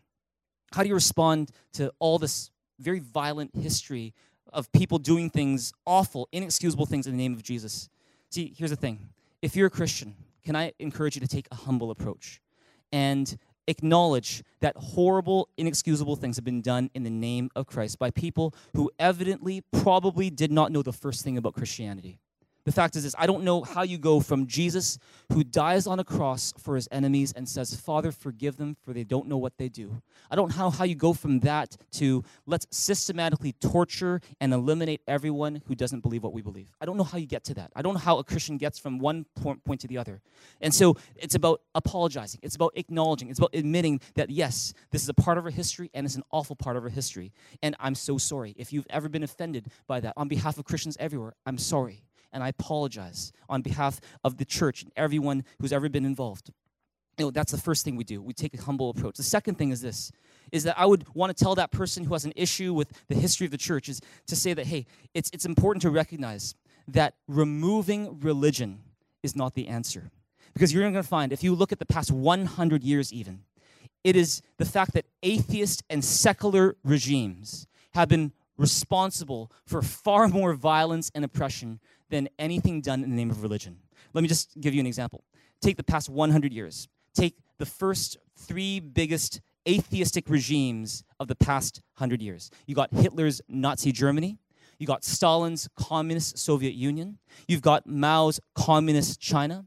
[0.73, 4.14] How do you respond to all this very violent history
[4.53, 7.88] of people doing things, awful, inexcusable things in the name of Jesus?
[8.31, 9.09] See, here's the thing.
[9.42, 12.40] If you're a Christian, can I encourage you to take a humble approach
[12.92, 18.11] and acknowledge that horrible, inexcusable things have been done in the name of Christ by
[18.11, 22.18] people who evidently probably did not know the first thing about Christianity.
[22.69, 24.99] The fact is this I don't know how you go from Jesus
[25.33, 29.05] who dies on a cross for his enemies and says, Father, forgive them, for they
[29.05, 30.03] don't know what they do.
[30.31, 35.63] I don't know how you go from that to let's systematically torture and eliminate everyone
[35.67, 36.69] who doesn't believe what we believe.
[36.79, 37.73] I don't know how you get to that.
[37.75, 40.21] I don't know how a Christian gets from one point, point to the other.
[40.61, 45.09] And so it's about apologizing, it's about acknowledging, it's about admitting that yes, this is
[45.09, 47.33] a part of our history and it's an awful part of our history.
[47.63, 48.55] And I'm so sorry.
[48.59, 52.43] If you've ever been offended by that, on behalf of Christians everywhere, I'm sorry and
[52.43, 56.51] I apologize on behalf of the church and everyone who's ever been involved.
[57.19, 58.23] You know, that's the first thing we do.
[58.23, 59.17] We take a humble approach.
[59.17, 60.12] The second thing is this
[60.53, 63.14] is that I would want to tell that person who has an issue with the
[63.14, 66.55] history of the church is to say that, hey, it's, it's important to recognize
[66.87, 68.81] that removing religion
[69.23, 70.11] is not the answer.
[70.55, 73.43] Because you're going to find, if you look at the past 100 years even,
[74.05, 80.55] it is the fact that atheist and secular regimes have been responsible for far more
[80.55, 83.79] violence and oppression than anything done in the name of religion.
[84.14, 85.25] Let me just give you an example.
[85.61, 86.88] Take the past 100 years.
[87.14, 92.51] Take the first three biggest atheistic regimes of the past 100 years.
[92.66, 94.38] You got Hitler's Nazi Germany,
[94.79, 99.66] you got Stalin's communist Soviet Union, you've got Mao's communist China.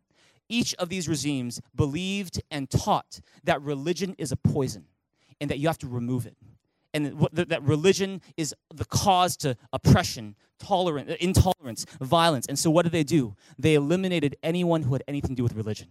[0.50, 4.86] Each of these regimes believed and taught that religion is a poison
[5.40, 6.36] and that you have to remove it
[6.94, 12.46] and that religion is the cause to oppression, tolerance, intolerance, violence.
[12.48, 13.36] And so, what did they do?
[13.58, 15.90] They eliminated anyone who had anything to do with religion.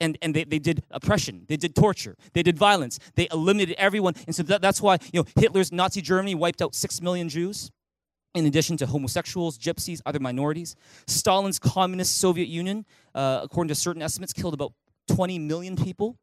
[0.00, 4.14] and, and they, they did oppression they did torture they did violence they eliminated everyone
[4.26, 7.70] and so that, that's why you know hitler's nazi germany wiped out six million jews
[8.34, 14.02] in addition to homosexuals gypsies other minorities stalin's communist soviet union uh, according to certain
[14.02, 14.72] estimates killed about
[15.08, 16.18] 20 million people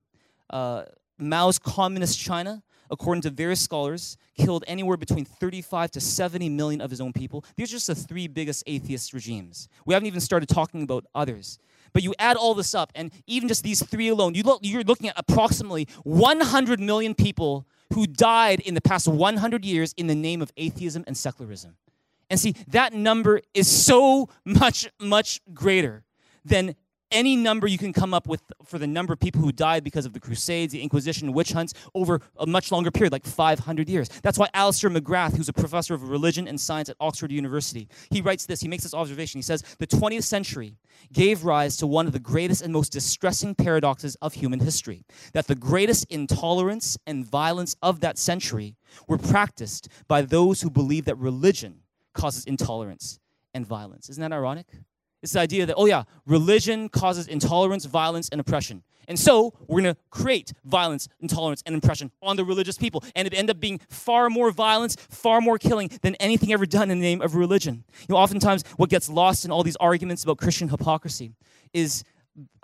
[0.52, 0.84] uh,
[1.18, 2.62] mao's communist china
[2.94, 7.44] according to various scholars killed anywhere between 35 to 70 million of his own people.
[7.58, 9.68] These are just the three biggest atheist regimes.
[9.86, 11.60] We haven't even started talking about others.
[11.92, 14.84] But you add all this up, and even just these three alone, you look, you're
[14.84, 20.16] looking at approximately 100 million people who died in the past 100 years in the
[20.16, 21.76] name of atheism and secularism.
[22.30, 26.04] And see, that number is so much, much greater
[26.44, 26.76] than
[27.14, 30.06] any number you can come up with for the number of people who died because
[30.06, 34.10] of the Crusades, the Inquisition, witch hunts over a much longer period, like 500 years.
[34.22, 38.22] That's why Alister McGrath, who's a professor of religion and science at Oxford University, he
[38.22, 38.60] writes this.
[38.60, 39.38] He makes this observation.
[39.38, 40.78] He says, The 20th century
[41.12, 45.48] gave rise to one of the greatest and most distressing paradoxes of human history that
[45.48, 48.76] the greatest intolerance and violence of that century
[49.08, 51.80] were practiced by those who believe that religion
[52.14, 53.20] causes intolerance
[53.54, 54.10] and violence.
[54.10, 54.68] Isn't that ironic?
[55.24, 58.84] It's the idea that, oh yeah, religion causes intolerance, violence, and oppression.
[59.08, 63.04] And so we're going to create violence, intolerance, and oppression on the religious people.
[63.16, 66.92] And it end up being far more violence, far more killing than anything ever done
[66.92, 67.84] in the name of religion.
[68.02, 71.34] You know, oftentimes what gets lost in all these arguments about Christian hypocrisy
[71.74, 72.04] is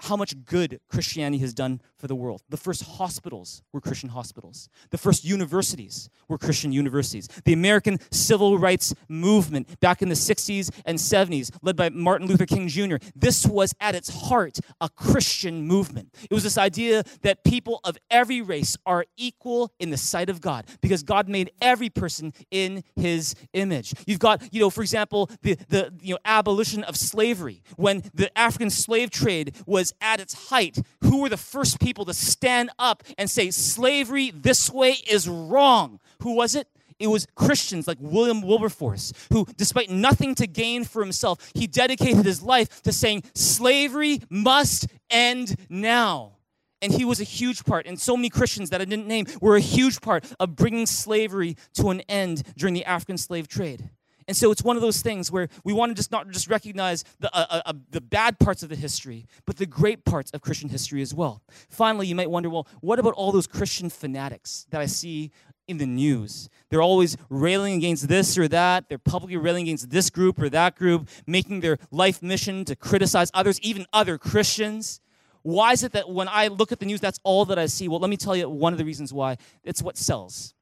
[0.01, 2.41] how much good Christianity has done for the world.
[2.49, 4.69] The first hospitals were Christian hospitals.
[4.89, 7.27] The first universities were Christian universities.
[7.43, 12.45] The American civil rights movement back in the 60s and 70s, led by Martin Luther
[12.45, 16.13] King Jr., this was at its heart a Christian movement.
[16.29, 20.39] It was this idea that people of every race are equal in the sight of
[20.39, 23.93] God because God made every person in his image.
[24.07, 27.61] You've got, you know, for example, the, the you know, abolition of slavery.
[27.75, 32.13] When the African slave trade was at its height, who were the first people to
[32.13, 35.99] stand up and say, slavery this way is wrong?
[36.21, 36.67] Who was it?
[36.99, 42.25] It was Christians like William Wilberforce, who, despite nothing to gain for himself, he dedicated
[42.25, 46.33] his life to saying, slavery must end now.
[46.81, 49.55] And he was a huge part, and so many Christians that I didn't name were
[49.55, 53.89] a huge part of bringing slavery to an end during the African slave trade.
[54.29, 57.03] And so it's one of those things where we want to just not just recognize
[57.19, 60.41] the, uh, uh, uh, the bad parts of the history, but the great parts of
[60.41, 61.41] Christian history as well.
[61.67, 65.31] Finally, you might wonder well, what about all those Christian fanatics that I see
[65.67, 66.47] in the news?
[66.69, 68.87] They're always railing against this or that.
[68.87, 73.31] They're publicly railing against this group or that group, making their life mission to criticize
[73.33, 75.01] others, even other Christians.
[75.41, 77.87] Why is it that when I look at the news, that's all that I see?
[77.87, 79.37] Well, let me tell you one of the reasons why.
[79.63, 80.53] It's what sells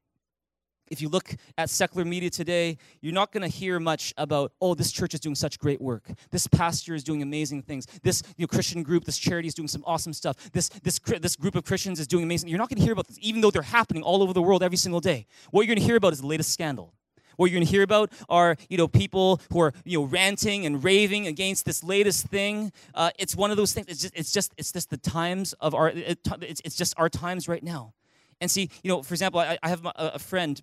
[0.90, 4.74] if you look at secular media today, you're not going to hear much about, oh,
[4.74, 6.10] this church is doing such great work.
[6.30, 7.86] This pastor is doing amazing things.
[8.02, 10.50] This you know, Christian group, this charity is doing some awesome stuff.
[10.52, 12.48] This, this, this group of Christians is doing amazing.
[12.48, 14.62] You're not going to hear about this, even though they're happening all over the world
[14.62, 15.26] every single day.
[15.50, 16.94] What you're going to hear about is the latest scandal.
[17.36, 20.66] What you're going to hear about are, you know, people who are, you know, ranting
[20.66, 22.72] and raving against this latest thing.
[22.96, 23.86] Uh, it's one of those things.
[23.86, 25.90] It's just, it's just, it's just the times of our.
[25.90, 27.94] It, it's, it's just our times right now.
[28.40, 30.60] And see, you know, for example, I, I have a friend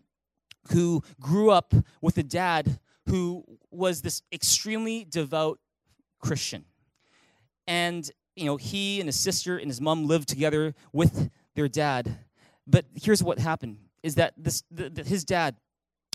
[0.72, 5.60] who grew up with a dad who was this extremely devout
[6.20, 6.66] Christian.
[7.68, 12.20] And, you know, he and his sister and his mom lived together with their dad.
[12.68, 15.56] But here's what happened is that this the, the, his dad,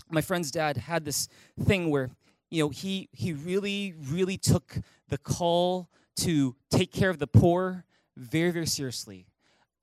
[0.09, 1.27] my friend's dad, had this
[1.63, 2.09] thing where,
[2.49, 7.85] you know, he he really, really took the call to take care of the poor
[8.17, 9.27] very, very seriously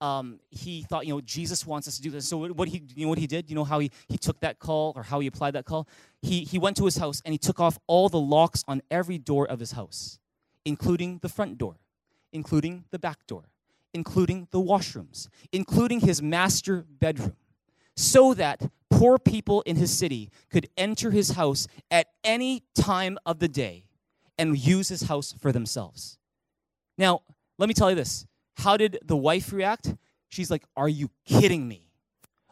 [0.01, 2.27] um, he thought, you know, Jesus wants us to do this.
[2.27, 3.49] So what he, you know, what he did?
[3.49, 5.87] You know how he, he took that call or how he applied that call?
[6.21, 9.17] He, he went to his house and he took off all the locks on every
[9.17, 10.19] door of his house,
[10.65, 11.75] including the front door,
[12.31, 13.43] including the back door,
[13.93, 17.35] including the washrooms, including his master bedroom,
[17.95, 23.39] so that poor people in his city could enter his house at any time of
[23.39, 23.83] the day
[24.37, 26.17] and use his house for themselves.
[26.97, 27.21] Now,
[27.57, 28.25] let me tell you this
[28.59, 29.95] how did the wife react?
[30.29, 31.89] She's like, Are you kidding me?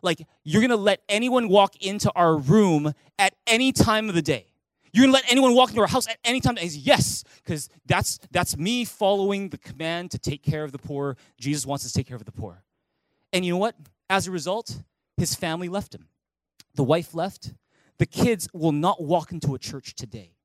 [0.01, 4.47] Like, you're gonna let anyone walk into our room at any time of the day.
[4.93, 6.55] You're gonna let anyone walk into our house at any time.
[6.57, 11.17] He's yes, because that's that's me following the command to take care of the poor.
[11.39, 12.63] Jesus wants us to take care of the poor.
[13.33, 13.75] And you know what?
[14.09, 14.77] As a result,
[15.17, 16.07] his family left him.
[16.75, 17.53] The wife left.
[17.99, 20.37] The kids will not walk into a church today.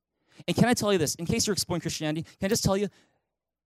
[0.47, 1.15] And can I tell you this?
[1.15, 2.89] In case you're exploring Christianity, can I just tell you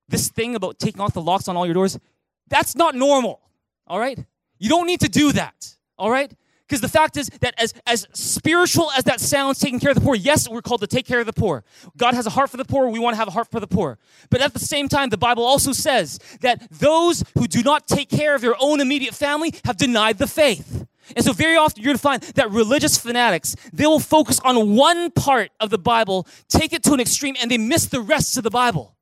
[0.10, 2.00] this thing about taking off the locks on all your doors,
[2.48, 3.42] that's not normal,
[3.86, 4.20] all right?
[4.58, 6.32] You don't need to do that, all right?
[6.68, 10.02] Because the fact is that as, as spiritual as that sounds, taking care of the
[10.02, 11.64] poor, yes, we're called to take care of the poor.
[11.96, 12.90] God has a heart for the poor.
[12.90, 13.98] We want to have a heart for the poor.
[14.30, 18.10] But at the same time, the Bible also says that those who do not take
[18.10, 20.86] care of their own immediate family have denied the faith.
[21.16, 24.76] And so very often you're going to find that religious fanatics, they will focus on
[24.76, 28.36] one part of the Bible, take it to an extreme, and they miss the rest
[28.36, 28.97] of the Bible.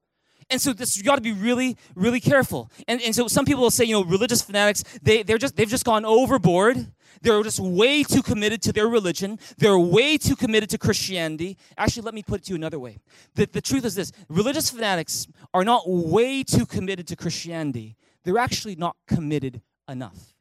[0.49, 2.69] And so this you got to be really, really careful.
[2.87, 5.69] And, and so some people will say, you know, religious fanatics, they, they're just they've
[5.69, 6.91] just gone overboard.
[7.21, 9.39] They're just way too committed to their religion.
[9.57, 11.57] They're way too committed to Christianity.
[11.77, 12.99] Actually, let me put it to you another way.
[13.35, 17.95] The, the truth is this religious fanatics are not way too committed to Christianity.
[18.23, 20.35] They're actually not committed enough.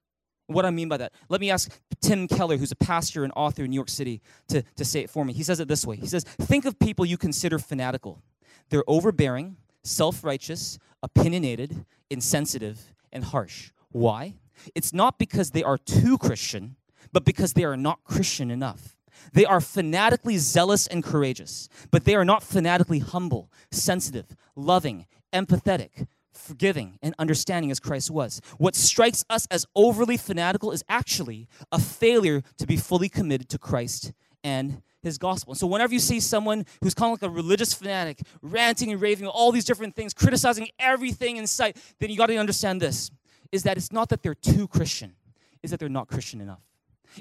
[0.46, 1.70] What I mean by that, let me ask
[2.02, 5.08] Tim Keller, who's a pastor and author in New York City, to, to say it
[5.08, 5.32] for me.
[5.32, 8.22] He says it this way He says, Think of people you consider fanatical.
[8.70, 13.70] They're overbearing, self righteous, opinionated, insensitive, and harsh.
[13.92, 14.34] Why?
[14.74, 16.76] It's not because they are too Christian,
[17.12, 18.96] but because they are not Christian enough.
[19.32, 26.06] They are fanatically zealous and courageous, but they are not fanatically humble, sensitive, loving, empathetic,
[26.32, 28.40] forgiving and understanding as Christ was.
[28.58, 33.58] What strikes us as overly fanatical is actually a failure to be fully committed to
[33.58, 34.12] Christ
[34.42, 35.52] and his gospel.
[35.52, 39.00] And so whenever you see someone who's kind of like a religious fanatic, ranting and
[39.00, 43.10] raving all these different things, criticizing everything in sight, then you got to understand this
[43.52, 45.14] is that it's not that they're too Christian,
[45.62, 46.62] is that they're not Christian enough.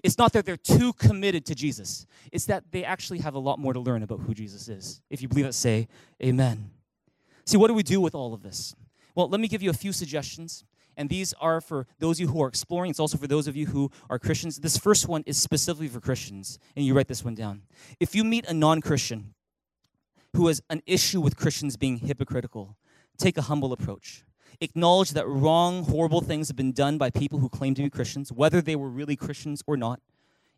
[0.04, 2.08] It's not that they're too committed to Jesus.
[2.32, 5.02] It's that they actually have a lot more to learn about who Jesus is.
[5.12, 5.88] If you believe it, say
[6.24, 6.72] amen.
[7.46, 8.74] See, what do we do with all of this?
[9.14, 10.64] Well, let me give you a few suggestions.
[10.98, 12.92] And these are for those of you who are exploring.
[12.92, 14.60] It's also for those of you who are Christians.
[14.60, 17.64] This first one is specifically for Christians, and you write this one down.
[18.00, 19.34] If you meet a non Christian
[20.36, 22.78] who has an issue with Christians being hypocritical,
[23.18, 24.24] take a humble approach.
[24.62, 28.32] Acknowledge that wrong, horrible things have been done by people who claim to be Christians,
[28.32, 30.00] whether they were really Christians or not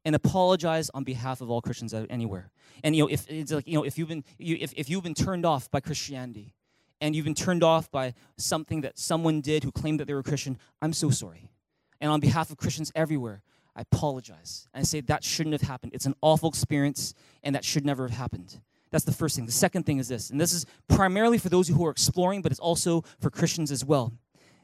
[0.05, 2.51] and apologize on behalf of all Christians anywhere.
[2.83, 5.03] And you know, if it's like you know, if you've been you, if, if you've
[5.03, 6.53] been turned off by Christianity,
[7.01, 10.23] and you've been turned off by something that someone did who claimed that they were
[10.23, 11.49] Christian, I'm so sorry.
[12.01, 13.41] And on behalf of Christians everywhere,
[13.75, 14.67] I apologize.
[14.73, 15.93] And I say that shouldn't have happened.
[15.93, 18.59] It's an awful experience, and that should never have happened.
[18.91, 19.45] That's the first thing.
[19.45, 22.51] The second thing is this, and this is primarily for those who are exploring, but
[22.51, 24.13] it's also for Christians as well.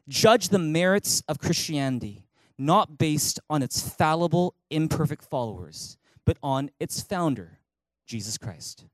[0.07, 2.25] Judge the merits of Christianity
[2.57, 7.59] not based on its fallible, imperfect followers, but on its founder,
[8.05, 8.85] Jesus Christ.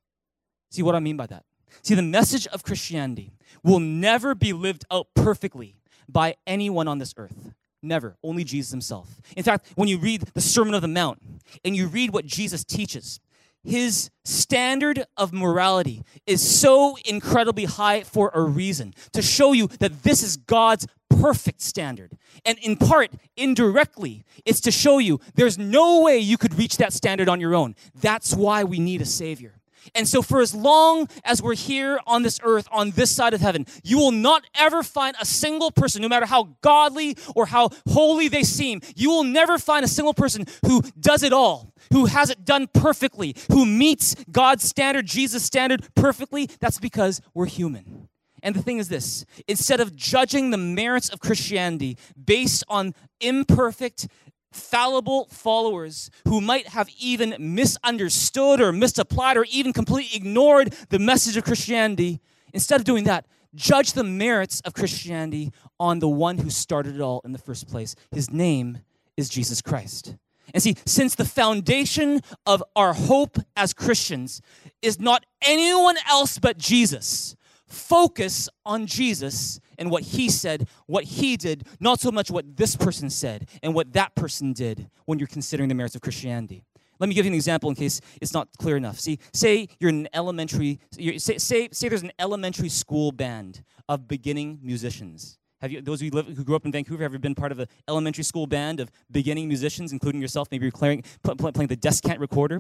[0.71, 1.43] See what I mean by that?
[1.82, 3.32] See, the message of Christianity
[3.63, 5.76] will never be lived out perfectly
[6.07, 7.53] by anyone on this earth.
[7.82, 8.18] Never.
[8.24, 9.22] Only Jesus himself.
[9.36, 11.22] In fact, when you read the Sermon of the Mount
[11.63, 13.20] and you read what Jesus teaches,
[13.63, 20.03] his standard of morality is so incredibly high for a reason to show you that
[20.03, 22.18] this is God's perfect standard.
[22.45, 26.93] And in part, indirectly, it's to show you there's no way you could reach that
[26.93, 27.76] standard on your own.
[27.99, 29.57] That's why we need a Savior.
[29.95, 33.41] And so, for as long as we're here on this earth, on this side of
[33.41, 37.69] heaven, you will not ever find a single person, no matter how godly or how
[37.89, 42.05] holy they seem, you will never find a single person who does it all, who
[42.05, 46.49] has it done perfectly, who meets God's standard, Jesus' standard perfectly.
[46.59, 48.07] That's because we're human.
[48.43, 54.07] And the thing is this instead of judging the merits of Christianity based on imperfect,
[54.51, 61.37] fallible followers who might have even misunderstood or misapplied or even completely ignored the message
[61.37, 62.21] of Christianity,
[62.53, 63.25] instead of doing that,
[63.55, 67.67] judge the merits of Christianity on the one who started it all in the first
[67.67, 67.95] place.
[68.11, 68.79] His name
[69.15, 70.15] is Jesus Christ.
[70.53, 74.41] And see, since the foundation of our hope as Christians
[74.81, 77.35] is not anyone else but Jesus,
[77.68, 82.76] focus on Jesus and what he said, what he did, not so much what this
[82.76, 86.63] person said and what that person did when you're considering the merits of Christianity.
[86.99, 88.99] Let me give you an example in case it's not clear enough.
[88.99, 94.59] See, say you're an elementary, say, say, say there's an elementary school band of beginning
[94.63, 95.38] musicians.
[95.61, 97.51] Have you, those of you live, who grew up in Vancouver, have ever been part
[97.51, 100.47] of an elementary school band of beginning musicians, including yourself?
[100.51, 102.59] Maybe you're playing, playing the descant recorder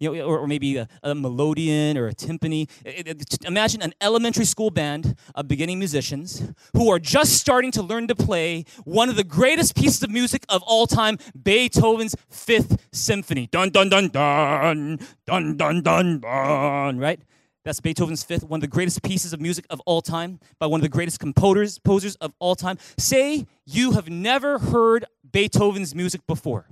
[0.00, 2.68] you know, or, or maybe a, a, melodeon or a timpani.
[2.84, 7.82] It, it, imagine an elementary school band of beginning musicians who are just starting to
[7.82, 12.88] learn to play one of the greatest pieces of music of all time, Beethoven's Fifth
[12.92, 13.46] Symphony.
[13.46, 16.98] Dun dun dun dun dun dun dun dun.
[16.98, 17.20] Right.
[17.62, 20.80] That's Beethoven's Fifth, one of the greatest pieces of music of all time by one
[20.80, 22.78] of the greatest composers, composers of all time.
[22.96, 26.70] Say you have never heard Beethoven's music before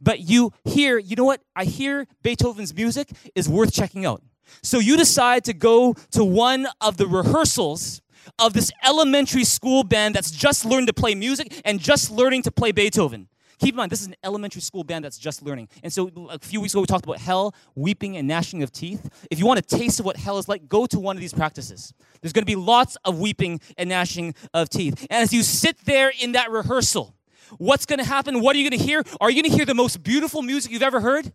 [0.00, 1.42] but you hear, you know what?
[1.56, 4.22] I hear Beethoven's music is worth checking out.
[4.62, 8.02] So you decide to go to one of the rehearsals
[8.38, 12.50] of this elementary school band that's just learned to play music and just learning to
[12.50, 13.28] play Beethoven.
[13.58, 15.68] Keep in mind, this is an elementary school band that's just learning.
[15.82, 19.26] And so a few weeks ago, we talked about hell, weeping, and gnashing of teeth.
[19.30, 21.34] If you want a taste of what hell is like, go to one of these
[21.34, 21.92] practices.
[22.22, 25.06] There's going to be lots of weeping and gnashing of teeth.
[25.10, 27.14] And as you sit there in that rehearsal,
[27.58, 28.40] what's going to happen?
[28.40, 29.02] What are you going to hear?
[29.20, 31.32] Are you going to hear the most beautiful music you've ever heard?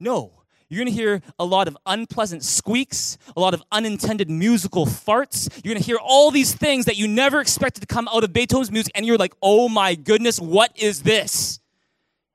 [0.00, 0.44] No.
[0.68, 5.48] You're going to hear a lot of unpleasant squeaks, a lot of unintended musical farts.
[5.62, 8.32] You're going to hear all these things that you never expected to come out of
[8.32, 11.60] Beethoven's music, and you're like, oh my goodness, what is this?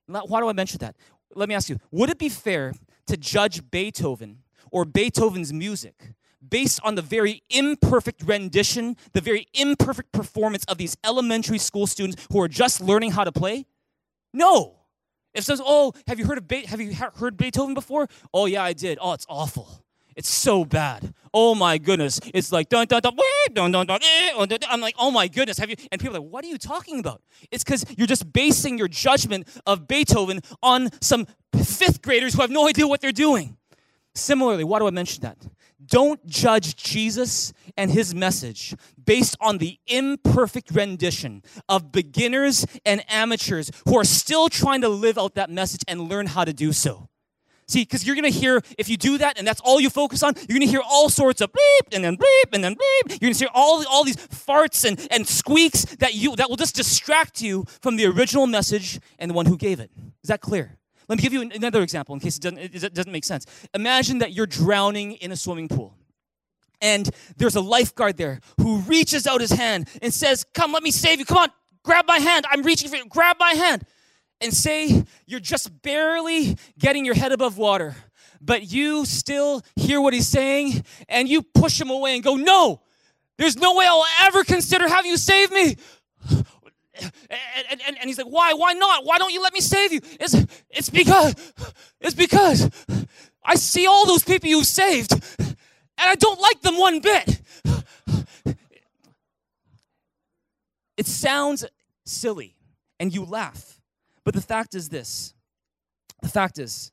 [0.08, 0.96] Why do I mention that?
[1.36, 2.74] Let me ask you would it be fair
[3.08, 4.40] to judge Beethoven
[4.72, 6.14] or Beethoven's music
[6.48, 12.26] based on the very imperfect rendition, the very imperfect performance of these elementary school students
[12.32, 13.66] who are just learning how to play?
[14.34, 14.76] No.
[15.34, 18.64] If says, "Oh, have you heard of Be- have you heard Beethoven before?" "Oh yeah,
[18.64, 19.84] I did." "Oh, it's awful.
[20.16, 21.14] It's so bad.
[21.34, 22.20] Oh my goodness.
[22.34, 23.88] It's like dun dun dun dun eh, eh, dun dun.
[24.50, 24.60] dun.
[24.70, 27.00] I'm like, "Oh my goodness, have you?" And people are like, "What are you talking
[27.00, 27.22] about?"
[27.52, 32.50] It's cuz you're just basing your judgment of Beethoven on some 5th graders who have
[32.52, 33.59] no idea what they're doing.
[34.16, 35.38] Similarly, why do I mention that?
[35.86, 43.72] Don't judge Jesus and his message based on the imperfect rendition of beginners and amateurs
[43.88, 47.10] who are still trying to live out that message and learn how to do so.
[47.70, 50.34] See, because you're gonna hear, if you do that and that's all you focus on,
[50.50, 53.22] you're gonna hear all sorts of bleep and then bleep and then bleep.
[53.22, 56.76] You're gonna hear all, all these farts and, and squeaks that you that will just
[56.76, 59.92] distract you from the original message and the one who gave it.
[60.24, 60.79] Is that clear?
[61.10, 63.48] Let me give you another example in case it doesn't, it doesn't make sense.
[63.74, 65.96] Imagine that you're drowning in a swimming pool.
[66.82, 70.92] And there's a lifeguard there who reaches out his hand and says, Come, let me
[70.92, 71.26] save you.
[71.26, 71.50] Come on,
[71.84, 72.46] grab my hand.
[72.50, 73.06] I'm reaching for you.
[73.08, 73.84] Grab my hand.
[74.40, 77.96] And say you're just barely getting your head above water,
[78.40, 82.82] but you still hear what he's saying and you push him away and go, No,
[83.38, 85.76] there's no way I'll ever consider having you save me.
[87.02, 88.54] And, and, and, he's like, why?
[88.54, 89.06] Why not?
[89.06, 90.02] Why don't you let me save you?
[90.20, 90.36] It's,
[90.70, 91.36] it's because,
[92.02, 92.70] it's because
[93.44, 95.58] I see all those people you've saved and
[95.98, 97.42] I don't like them one bit.
[100.98, 101.66] It sounds
[102.06, 102.56] silly
[103.00, 103.80] and you laugh.
[104.24, 105.34] But the fact is this
[106.22, 106.92] the fact is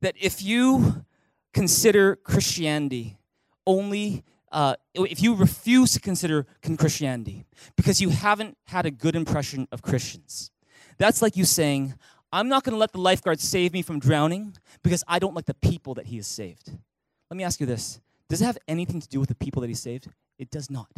[0.00, 1.04] that if you
[1.52, 3.18] consider Christianity
[3.66, 6.46] only uh, if you refuse to consider
[6.78, 7.46] Christianity
[7.76, 10.50] because you haven't had a good impression of Christians,
[10.98, 11.94] that's like you saying,
[12.32, 15.46] I'm not going to let the lifeguard save me from drowning because I don't like
[15.46, 16.70] the people that he has saved.
[17.30, 19.68] Let me ask you this Does it have anything to do with the people that
[19.68, 20.08] he saved?
[20.38, 20.90] It does not.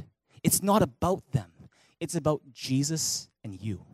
[0.43, 1.51] It's not about them,
[2.01, 3.85] it's about Jesus and you.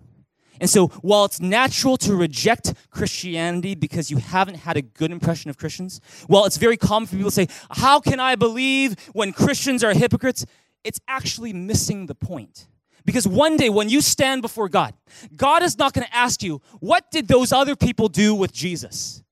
[0.61, 5.51] And so, while it's natural to reject Christianity because you haven't had a good impression
[5.51, 9.33] of Christians, while it's very common for people to say, How can I believe when
[9.33, 10.45] Christians are hypocrites?
[10.85, 12.67] It's actually missing the point.
[13.05, 14.95] Because one day when you stand before God,
[15.35, 19.23] God is not going to ask you, What did those other people do with Jesus?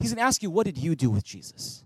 [0.00, 1.84] He's going to ask you, What did you do with Jesus?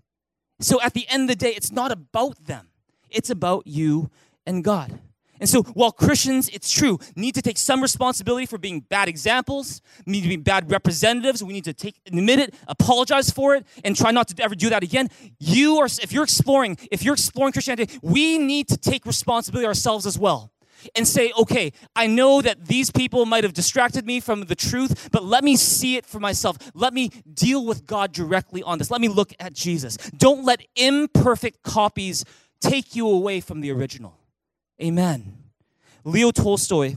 [0.59, 2.69] So at the end of the day, it's not about them,
[3.09, 4.09] it's about you
[4.45, 4.99] and God.
[5.39, 9.81] And so, while Christians, it's true, need to take some responsibility for being bad examples,
[10.05, 13.95] need to be bad representatives, we need to take admit it, apologize for it, and
[13.95, 15.09] try not to ever do that again.
[15.39, 20.05] You are, if you're exploring, if you're exploring Christianity, we need to take responsibility ourselves
[20.05, 20.51] as well
[20.95, 25.09] and say, okay, I know that these people might have distracted me from the truth,
[25.11, 26.57] but let me see it for myself.
[26.73, 28.91] Let me deal with God directly on this.
[28.91, 29.97] Let me look at Jesus.
[30.17, 32.25] Don't let imperfect copies
[32.61, 34.17] take you away from the original.
[34.83, 35.37] Amen.
[36.03, 36.95] Leo Tolstoy,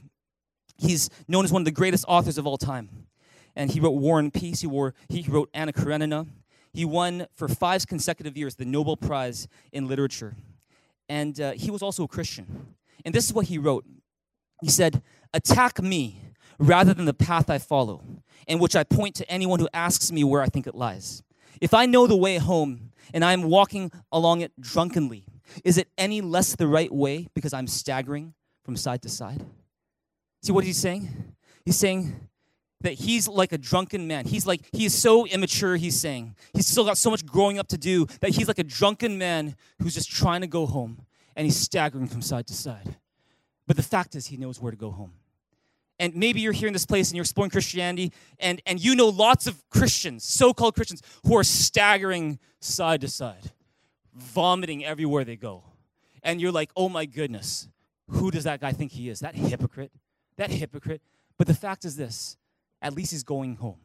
[0.77, 3.07] he's known as one of the greatest authors of all time.
[3.55, 6.27] And he wrote War and Peace, he, wore, he wrote Anna Karenina.
[6.73, 10.35] He won for five consecutive years the Nobel Prize in Literature.
[11.09, 12.75] And uh, he was also a Christian.
[13.05, 13.85] And this is what he wrote
[14.61, 16.21] He said, Attack me
[16.59, 18.03] rather than the path I follow,
[18.49, 21.23] in which I point to anyone who asks me where I think it lies.
[21.61, 25.25] If I know the way home and I am walking along it drunkenly,
[25.65, 28.35] is it any less the right way because I'm staggering
[28.65, 29.45] from side to side?
[30.43, 31.35] See what he's saying?
[31.65, 32.29] He's saying
[32.83, 34.27] that he's like a drunken man.
[34.27, 36.37] He's like, he is so immature, he's saying.
[36.53, 39.57] He's still got so much growing up to do that he's like a drunken man
[39.81, 41.01] who's just trying to go home
[41.35, 42.97] and he's staggering from side to side.
[43.67, 45.13] But the fact is, he knows where to go home.
[45.99, 49.09] And maybe you're here in this place and you're exploring Christianity, and, and you know
[49.09, 53.51] lots of Christians, so called Christians, who are staggering side to side
[54.17, 55.63] vomiting everywhere they go.
[56.23, 57.69] And you're like, oh my goodness,
[58.09, 59.21] who does that guy think he is?
[59.21, 59.93] That hypocrite.
[60.37, 61.03] That hypocrite.
[61.39, 62.37] But the fact is this
[62.83, 63.79] at least he's going home.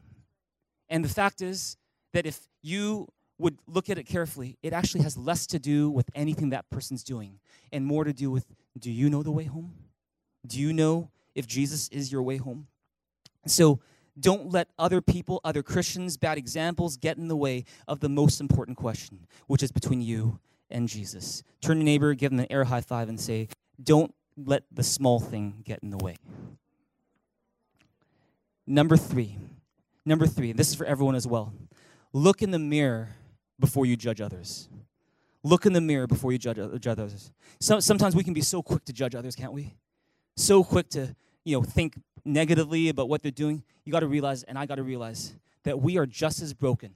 [0.88, 1.76] And the fact is
[2.12, 3.08] that if you
[3.38, 7.02] would look at it carefully, it actually has less to do with anything that person's
[7.02, 7.40] doing
[7.72, 8.46] and more to do with
[8.78, 9.74] do you know the way home?
[10.46, 12.66] Do you know if Jesus is your way home?
[13.46, 13.80] So
[14.18, 18.40] Don't let other people, other Christians, bad examples get in the way of the most
[18.40, 20.38] important question, which is between you
[20.70, 21.42] and Jesus.
[21.60, 23.48] Turn to your neighbor, give them an air high five, and say,
[23.82, 26.16] Don't let the small thing get in the way.
[28.66, 29.38] Number three,
[30.04, 31.52] number three, this is for everyone as well.
[32.12, 33.10] Look in the mirror
[33.58, 34.68] before you judge others.
[35.42, 37.32] Look in the mirror before you judge, judge others.
[37.60, 39.74] So, sometimes we can be so quick to judge others, can't we?
[40.36, 43.62] So quick to, you know, think negatively about what they're doing.
[43.84, 46.94] You got to realize, and I got to realize, that we are just as broken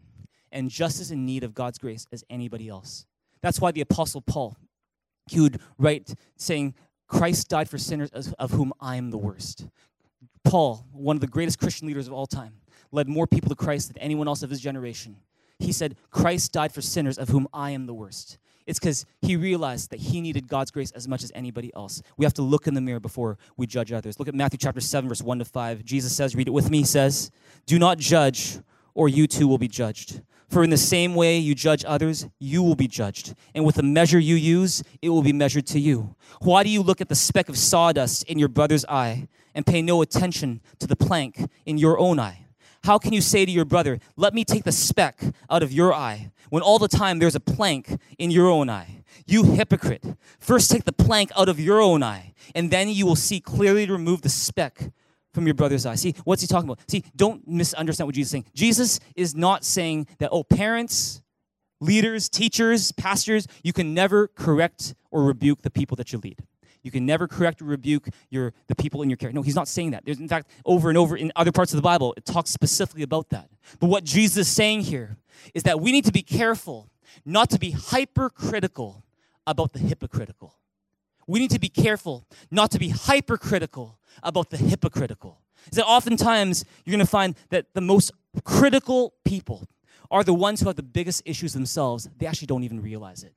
[0.52, 3.06] and just as in need of God's grace as anybody else.
[3.42, 4.56] That's why the Apostle Paul,
[5.28, 6.74] he would write saying,
[7.08, 9.66] Christ died for sinners of whom I am the worst.
[10.44, 12.54] Paul, one of the greatest Christian leaders of all time,
[12.92, 15.16] led more people to Christ than anyone else of his generation.
[15.58, 18.38] He said, Christ died for sinners of whom I am the worst.
[18.66, 22.02] It's because he realized that he needed God's grace as much as anybody else.
[22.16, 24.18] We have to look in the mirror before we judge others.
[24.18, 25.84] Look at Matthew chapter 7, verse 1 to 5.
[25.84, 27.30] Jesus says, read it with me, he says,
[27.66, 28.58] Do not judge,
[28.94, 30.20] or you too will be judged.
[30.48, 33.34] For in the same way you judge others, you will be judged.
[33.54, 36.14] And with the measure you use, it will be measured to you.
[36.40, 39.82] Why do you look at the speck of sawdust in your brother's eye and pay
[39.82, 42.45] no attention to the plank in your own eye?
[42.86, 45.20] How can you say to your brother, Let me take the speck
[45.50, 49.02] out of your eye, when all the time there's a plank in your own eye?
[49.26, 50.04] You hypocrite.
[50.38, 53.86] First take the plank out of your own eye, and then you will see clearly
[53.86, 54.92] to remove the speck
[55.34, 55.96] from your brother's eye.
[55.96, 56.88] See, what's he talking about?
[56.88, 58.44] See, don't misunderstand what Jesus is saying.
[58.54, 61.22] Jesus is not saying that, oh, parents,
[61.80, 66.38] leaders, teachers, pastors, you can never correct or rebuke the people that you lead.
[66.86, 69.32] You can never correct or rebuke your the people in your care.
[69.32, 70.04] No, he's not saying that.
[70.04, 73.02] There's in fact over and over in other parts of the Bible, it talks specifically
[73.02, 73.50] about that.
[73.80, 75.16] But what Jesus is saying here
[75.52, 76.88] is that we need to be careful
[77.24, 79.02] not to be hypercritical
[79.48, 80.54] about the hypocritical.
[81.26, 85.40] We need to be careful not to be hypercritical about the hypocritical.
[85.72, 88.12] Is that oftentimes you're going to find that the most
[88.44, 89.66] critical people
[90.08, 92.08] are the ones who have the biggest issues themselves.
[92.16, 93.34] They actually don't even realize it.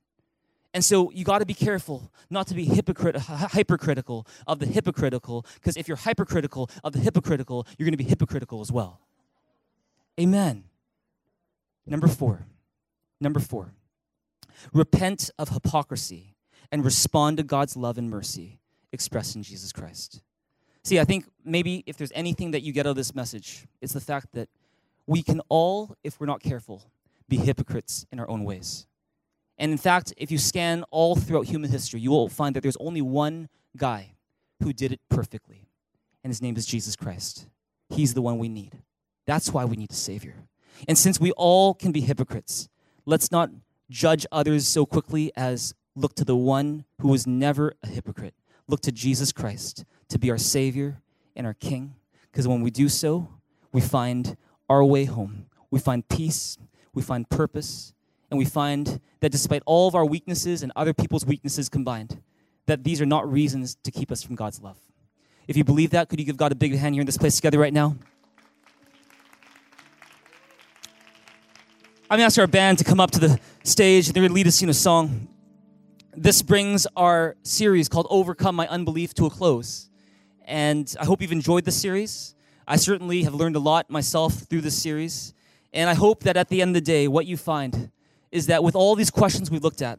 [0.72, 5.44] And so you got to be careful not to be hypocrit- hypercritical of the hypocritical,
[5.54, 9.00] because if you're hypercritical of the hypocritical, you're going to be hypocritical as well.
[10.18, 10.64] Amen.
[11.86, 12.46] Number four.
[13.20, 13.74] Number four.
[14.72, 16.36] Repent of hypocrisy
[16.70, 18.60] and respond to God's love and mercy
[18.92, 20.22] expressed in Jesus Christ.
[20.84, 23.92] See, I think maybe if there's anything that you get out of this message, it's
[23.92, 24.48] the fact that
[25.06, 26.90] we can all, if we're not careful,
[27.28, 28.86] be hypocrites in our own ways.
[29.60, 32.78] And in fact, if you scan all throughout human history, you will find that there's
[32.80, 34.14] only one guy
[34.62, 35.68] who did it perfectly,
[36.24, 37.46] and his name is Jesus Christ.
[37.90, 38.78] He's the one we need.
[39.26, 40.34] That's why we need a Savior.
[40.88, 42.70] And since we all can be hypocrites,
[43.04, 43.50] let's not
[43.90, 48.34] judge others so quickly as look to the one who was never a hypocrite.
[48.66, 51.02] Look to Jesus Christ to be our Savior
[51.36, 51.96] and our King.
[52.32, 53.28] Because when we do so,
[53.72, 54.38] we find
[54.70, 55.46] our way home.
[55.70, 56.56] We find peace,
[56.94, 57.92] we find purpose,
[58.30, 62.22] and we find that despite all of our weaknesses and other people's weaknesses combined,
[62.66, 64.78] that these are not reasons to keep us from God's love.
[65.48, 67.36] If you believe that, could you give God a big hand here in this place
[67.36, 67.96] together right now?
[72.08, 74.06] I'm gonna ask our band to come up to the stage.
[74.06, 75.28] And they're gonna lead us in a song.
[76.16, 79.88] This brings our series called Overcome My Unbelief to a close.
[80.44, 82.34] And I hope you've enjoyed this series.
[82.66, 85.34] I certainly have learned a lot myself through this series.
[85.72, 87.90] And I hope that at the end of the day, what you find
[88.32, 89.98] is that with all these questions we've looked at,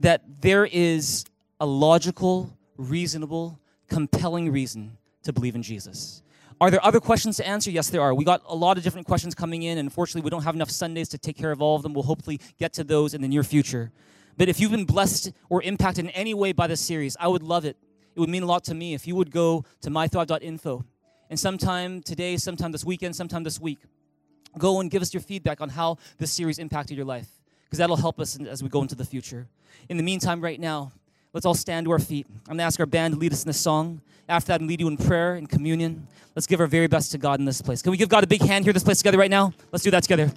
[0.00, 1.24] that there is
[1.60, 6.22] a logical, reasonable, compelling reason to believe in Jesus.
[6.60, 7.70] Are there other questions to answer?
[7.70, 8.14] Yes, there are.
[8.14, 10.70] We got a lot of different questions coming in, and unfortunately, we don't have enough
[10.70, 11.92] Sundays to take care of all of them.
[11.92, 13.90] We'll hopefully get to those in the near future.
[14.36, 17.42] But if you've been blessed or impacted in any way by this series, I would
[17.42, 17.76] love it
[18.14, 20.84] it would mean a lot to me if you would go to mythrive.info
[21.30, 23.78] and sometime today, sometime this weekend, sometime this week,
[24.58, 27.28] go and give us your feedback on how this series impacted your life
[27.72, 29.46] because that'll help us as we go into the future.
[29.88, 30.92] In the meantime, right now,
[31.32, 32.26] let's all stand to our feet.
[32.40, 34.02] I'm going to ask our band to lead us in a song.
[34.28, 36.06] After that, and lead you in prayer and communion.
[36.36, 37.80] Let's give our very best to God in this place.
[37.80, 39.54] Can we give God a big hand here this place together right now?
[39.72, 40.30] Let's do that together.